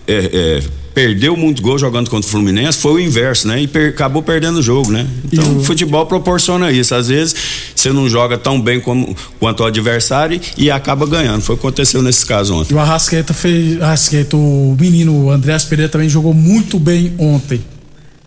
é, 0.06 0.14
é, 0.62 0.62
perdeu 1.00 1.34
muito 1.34 1.62
gol 1.62 1.78
jogando 1.78 2.10
contra 2.10 2.28
o 2.28 2.30
Fluminense, 2.30 2.76
foi 2.76 2.92
o 2.92 3.00
inverso, 3.00 3.48
né? 3.48 3.62
E 3.62 3.66
per- 3.66 3.88
acabou 3.88 4.22
perdendo 4.22 4.58
o 4.58 4.62
jogo, 4.62 4.92
né? 4.92 5.06
Então 5.32 5.56
o 5.56 5.64
futebol 5.64 6.04
proporciona 6.04 6.70
isso. 6.70 6.94
Às 6.94 7.08
vezes 7.08 7.34
você 7.74 7.90
não 7.90 8.06
joga 8.06 8.36
tão 8.36 8.60
bem 8.60 8.78
como, 8.78 9.16
quanto 9.38 9.60
o 9.62 9.66
adversário 9.66 10.38
e 10.58 10.70
acaba 10.70 11.06
ganhando. 11.06 11.40
Foi 11.40 11.54
o 11.54 11.58
que 11.58 11.66
aconteceu 11.66 12.02
nesse 12.02 12.26
caso 12.26 12.54
ontem. 12.54 12.74
E 12.74 12.76
o 12.76 12.78
Arrasqueta 12.78 13.32
fez. 13.32 13.80
Arrasqueta, 13.80 14.36
o 14.36 14.76
menino 14.78 15.30
Andrés 15.30 15.64
Pereira 15.64 15.90
também 15.90 16.08
jogou 16.08 16.34
muito 16.34 16.78
bem 16.78 17.14
ontem. 17.18 17.64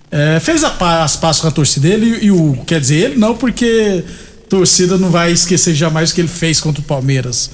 É, 0.10 0.40
fez 0.40 0.64
a 0.64 1.04
as 1.04 1.16
passos 1.16 1.44
com 1.44 1.48
a 1.50 1.52
torcida 1.52 1.88
dele 1.88 2.18
e, 2.24 2.32
o. 2.32 2.58
Quer 2.66 2.80
dizer, 2.80 2.96
ele 3.12 3.16
não, 3.20 3.36
porque 3.36 4.04
torcida 4.50 4.98
não 4.98 5.12
vai 5.12 5.32
esquecer 5.32 5.76
jamais 5.76 6.10
o 6.10 6.16
que 6.16 6.22
ele 6.22 6.28
fez 6.28 6.60
contra 6.60 6.82
o 6.82 6.84
Palmeiras. 6.84 7.52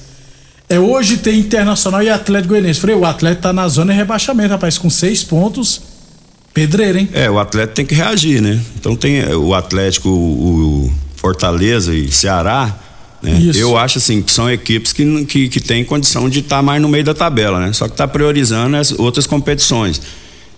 É, 0.70 0.78
hoje 0.78 1.16
tem 1.16 1.40
Internacional 1.40 2.00
e 2.00 2.08
Atlético 2.08 2.50
Goianiense. 2.50 2.78
Falei, 2.78 2.94
o 2.94 3.04
Atlético 3.04 3.42
tá 3.42 3.52
na 3.52 3.66
zona 3.66 3.92
de 3.92 3.98
rebaixamento, 3.98 4.50
rapaz, 4.50 4.78
com 4.78 4.88
seis 4.88 5.24
pontos. 5.24 5.82
Pedreira, 6.54 7.00
hein? 7.00 7.08
É, 7.12 7.28
o 7.28 7.40
Atlético 7.40 7.74
tem 7.74 7.84
que 7.84 7.94
reagir, 7.94 8.40
né? 8.40 8.60
Então 8.78 8.94
tem 8.94 9.18
é, 9.18 9.34
o 9.34 9.52
Atlético, 9.52 10.08
o, 10.08 10.92
Fortaleza 11.16 11.92
e 11.92 12.12
Ceará. 12.12 12.72
Né? 13.20 13.50
Eu 13.52 13.76
acho 13.76 13.98
assim 13.98 14.22
que 14.22 14.30
são 14.30 14.48
equipes 14.48 14.92
que, 14.92 15.24
que, 15.24 15.48
que 15.48 15.60
têm 15.60 15.84
condição 15.84 16.28
de 16.28 16.38
estar 16.38 16.62
mais 16.62 16.80
no 16.80 16.88
meio 16.88 17.04
da 17.04 17.14
tabela, 17.14 17.58
né? 17.58 17.72
Só 17.72 17.88
que 17.88 17.94
está 17.94 18.06
priorizando 18.06 18.76
as 18.76 18.92
outras 18.92 19.26
competições. 19.26 20.00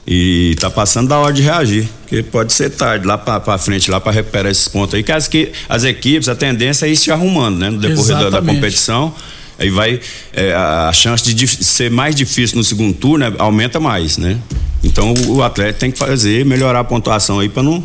E 0.06 0.54
tá 0.60 0.70
passando 0.70 1.08
da 1.08 1.18
hora 1.18 1.32
de 1.32 1.40
reagir, 1.40 1.88
porque 2.02 2.22
pode 2.22 2.52
ser 2.52 2.68
tarde 2.70 3.06
lá 3.06 3.16
para 3.16 3.56
frente, 3.56 3.90
lá 3.90 3.98
para 3.98 4.12
recuperar 4.12 4.52
esses 4.52 4.68
pontos 4.68 4.94
aí, 4.94 5.02
que 5.02 5.12
as, 5.12 5.26
que 5.26 5.52
as 5.68 5.84
equipes, 5.84 6.28
a 6.28 6.34
tendência 6.34 6.84
é 6.84 6.90
ir 6.90 6.96
se 6.96 7.10
arrumando, 7.10 7.58
né? 7.58 7.70
No 7.70 7.78
decorrer 7.78 8.18
da, 8.18 8.28
da 8.28 8.42
competição. 8.42 9.14
Aí 9.62 9.70
vai. 9.70 10.00
é, 10.32 10.52
a 10.52 10.92
chance 10.92 11.32
de 11.32 11.46
ser 11.46 11.90
mais 11.90 12.16
difícil 12.16 12.58
no 12.58 12.64
segundo 12.64 12.94
turno 12.94 13.30
né, 13.30 13.36
aumenta 13.38 13.78
mais, 13.78 14.18
né? 14.18 14.36
Então 14.82 15.14
o, 15.28 15.42
atleta 15.42 15.78
tem 15.78 15.92
que 15.92 15.98
fazer, 15.98 16.44
melhorar 16.44 16.80
a 16.80 16.84
pontuação 16.84 17.38
aí 17.38 17.48
para 17.48 17.62
não, 17.62 17.82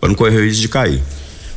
pra 0.00 0.08
não 0.08 0.14
correr 0.14 0.36
o 0.36 0.44
risco 0.44 0.62
de 0.62 0.68
cair. 0.68 1.02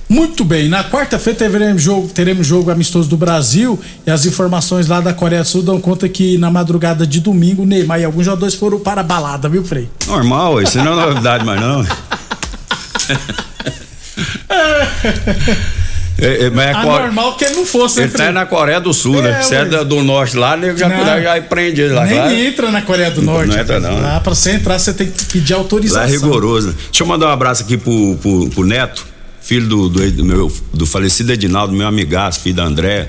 Muito 0.10 0.44
bem, 0.44 0.68
na 0.68 0.84
quarta-feira 0.84 1.38
teremos 1.38 1.82
jogo, 1.82 2.08
teremos 2.08 2.46
jogo 2.46 2.72
amistoso 2.72 3.08
do 3.08 3.16
Brasil 3.16 3.80
e 4.06 4.12
as 4.12 4.26
informações 4.26 4.88
lá 4.88 5.00
da 5.00 5.14
Coreia 5.14 5.44
do 5.44 5.48
Sul 5.48 5.62
dão 5.62 5.80
conta 5.80 6.10
que 6.10 6.38
na 6.38 6.52
madrugada 6.52 7.06
de 7.06 7.20
domingo, 7.20 7.66
Neymar 7.66 8.00
e 8.00 8.04
alguns 8.04 8.26
jogadores 8.26 8.56
foram 8.56 8.80
para 8.80 9.02
a 9.02 9.04
balada, 9.04 9.48
viu, 9.48 9.64
Frei? 9.64 9.88
Normal, 10.08 10.62
isso 10.62 10.78
não 10.80 11.00
é 11.00 11.06
novidade 11.06 11.46
mais 11.46 11.62
não. 11.62 11.86
É, 16.18 16.46
é, 16.46 16.50
mas 16.50 16.68
é 16.68 16.72
Ah, 16.74 16.82
Core- 16.84 17.04
normal 17.04 17.36
que 17.36 17.44
ele 17.46 17.56
não 17.56 17.66
fosse, 17.66 17.98
né, 17.98 18.04
Ele 18.04 18.12
tá 18.12 18.18
Frei? 18.20 18.32
na 18.32 18.46
Coreia 18.46 18.80
do 18.80 18.94
Sul, 18.94 19.22
né? 19.22 19.38
É, 19.40 19.42
Você 19.42 19.56
é 19.56 19.60
ué. 19.60 19.66
da- 19.66 19.84
do 19.84 20.04
norte 20.04 20.38
lá, 20.38 20.56
nego 20.56 20.78
já, 20.78 20.88
Não. 20.88 21.22
já 21.22 21.42
prende 21.42 21.82
ele 21.82 21.94
lá. 21.94 22.06
Nem 22.06 22.16
claro. 22.18 22.34
entra 22.36 22.72
na 22.72 22.82
Coreia 22.84 23.12
do 23.12 23.22
Norte. 23.22 23.50
Não 23.50 23.60
entra, 23.60 23.80
não, 23.80 23.96
né? 23.96 24.02
Lá 24.02 24.20
pra 24.20 24.34
você 24.36 24.52
entrar, 24.52 24.78
você 24.80 24.94
tem 24.94 25.08
que 25.10 25.26
pedir 25.26 25.54
autorização. 25.54 26.04
Lá 26.04 26.08
é 26.08 26.12
rigoroso, 26.12 26.68
né? 26.70 26.74
Deixa 26.90 27.04
eu 27.04 27.08
mandar 27.08 27.28
um 27.28 27.32
abraço 27.32 27.64
aqui 27.64 27.78
pro, 27.78 28.16
pro, 28.22 28.50
pro 28.52 28.64
Neto, 28.64 29.06
filho 29.42 29.68
do, 29.68 29.90
do, 29.90 30.12
do 30.12 30.24
meu, 30.26 30.52
do 30.74 30.86
falecido 30.86 31.34
Edinaldo, 31.34 31.74
meu 31.74 31.88
amigaço, 31.88 32.40
filho 32.42 32.56
da 32.56 32.64
André. 32.64 33.08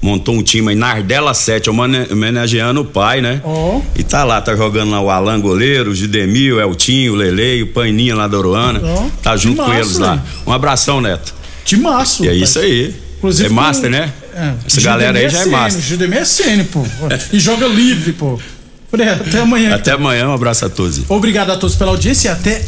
Montou 0.00 0.34
um 0.34 0.42
time 0.42 0.68
aí 0.70 0.74
na 0.76 0.88
Ardela 0.88 1.32
7, 1.34 1.68
homene- 1.70 2.06
homenageando 2.10 2.82
o 2.82 2.84
pai, 2.84 3.20
né? 3.22 3.40
Ó. 3.42 3.80
E 3.96 4.02
tá 4.02 4.22
lá, 4.22 4.38
tá 4.40 4.54
jogando 4.54 4.90
lá 4.90 5.00
o 5.00 5.10
Alan 5.10 5.40
Goleiro, 5.40 5.90
o 5.90 5.94
Gidemil, 5.94 6.56
o 6.56 6.60
Eltinho, 6.60 7.14
o 7.14 7.16
Lele, 7.16 7.62
o 7.62 7.66
Paninha 7.68 8.14
lá 8.14 8.28
da 8.28 8.36
Oruana. 8.38 8.80
Ó, 8.84 9.06
Tá 9.22 9.34
junto 9.36 9.62
com 9.64 9.72
eles 9.74 9.96
lá. 9.98 10.16
né? 10.16 10.22
Um 10.46 10.52
abração, 10.52 11.00
Neto. 11.00 11.34
Timaço. 11.64 12.24
E 12.24 12.28
é 12.28 12.30
rapaz. 12.32 12.48
isso 12.50 12.58
aí. 12.58 12.94
Inclusive 13.18 13.46
é 13.46 13.48
com- 13.48 13.54
master, 13.54 13.90
né? 13.90 14.12
É. 14.36 14.52
Essa 14.66 14.80
galera 14.80 15.18
aí 15.18 15.28
já 15.30 15.40
é 15.40 15.46
master. 15.46 15.82
Judemir 15.82 16.18
é 16.18 16.24
CN, 16.24 16.64
pô. 16.64 16.84
E 17.32 17.38
joga 17.38 17.66
livre, 17.66 18.12
pô. 18.12 18.38
Até 18.92 19.40
amanhã. 19.40 19.74
Até 19.74 19.90
amanhã, 19.92 20.28
um 20.28 20.34
abraço 20.34 20.64
a 20.66 20.68
todos. 20.68 21.00
Obrigado 21.08 21.50
a 21.50 21.56
todos 21.56 21.74
pela 21.74 21.90
audiência 21.90 22.28
e 22.28 22.30
até 22.30 22.62